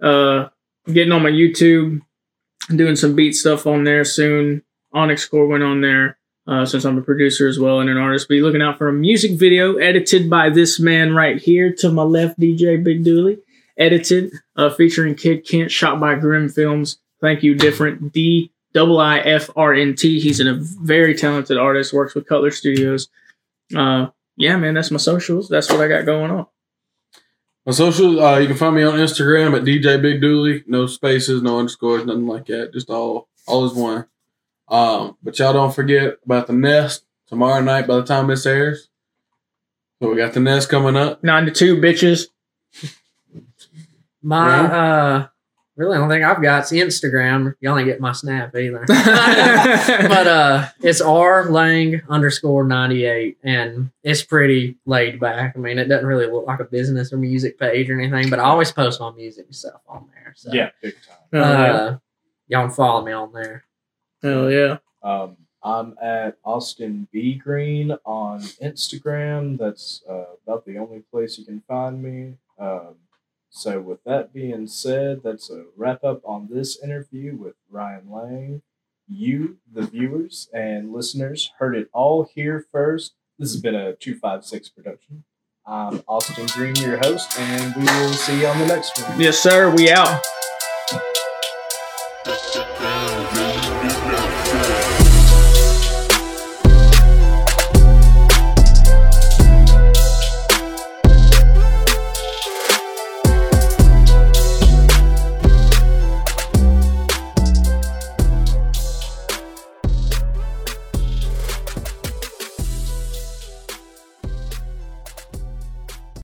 [0.00, 0.48] uh
[0.86, 2.00] getting on my YouTube,
[2.76, 4.62] doing some beat stuff on there soon.
[4.92, 8.28] Onyx Core went on there uh, since I'm a producer as well and an artist.
[8.28, 12.02] Be looking out for a music video edited by this man right here to my
[12.02, 13.38] left, DJ Big Dooley.
[13.78, 16.98] Edited, uh, featuring Kid Kent, shot by Grim Films.
[17.20, 20.20] Thank you, different D double I F R N T.
[20.20, 21.92] He's a very talented artist.
[21.92, 23.08] Works with Cutler Studios.
[23.74, 25.48] Uh, yeah, man, that's my socials.
[25.48, 26.46] That's what I got going on.
[27.70, 30.64] On social, uh, you can find me on Instagram at DJ Big Dooley.
[30.66, 32.72] No spaces, no underscores, nothing like that.
[32.72, 34.06] Just all all is one.
[34.66, 37.86] Um, but y'all don't forget about the nest tomorrow night.
[37.86, 38.88] By the time this airs,
[40.02, 41.22] so we got the nest coming up.
[41.22, 42.26] Nine to two, bitches.
[44.20, 45.26] My uh
[45.80, 47.54] really the only thing I've got is Instagram.
[47.60, 48.84] Y'all ain't get my snap either.
[48.86, 55.54] but uh it's R Lang underscore ninety eight and it's pretty laid back.
[55.56, 58.38] I mean it doesn't really look like a business or music page or anything, but
[58.38, 60.34] I always post my music stuff on there.
[60.36, 61.16] So Yeah, big time.
[61.32, 61.72] Hell yeah.
[61.72, 61.98] uh,
[62.48, 63.64] y'all can follow me on there.
[64.22, 64.76] Hell yeah.
[65.02, 69.58] Um, I'm at Austin B Green on Instagram.
[69.58, 72.34] That's uh, about the only place you can find me.
[72.58, 72.96] Um,
[73.50, 78.62] so, with that being said, that's a wrap up on this interview with Ryan Lang.
[79.08, 83.14] You, the viewers and listeners, heard it all here first.
[83.40, 85.24] This has been a 256 production.
[85.66, 89.20] I'm Austin Green, your host, and we will see you on the next one.
[89.20, 89.74] Yes, sir.
[89.74, 90.22] We out.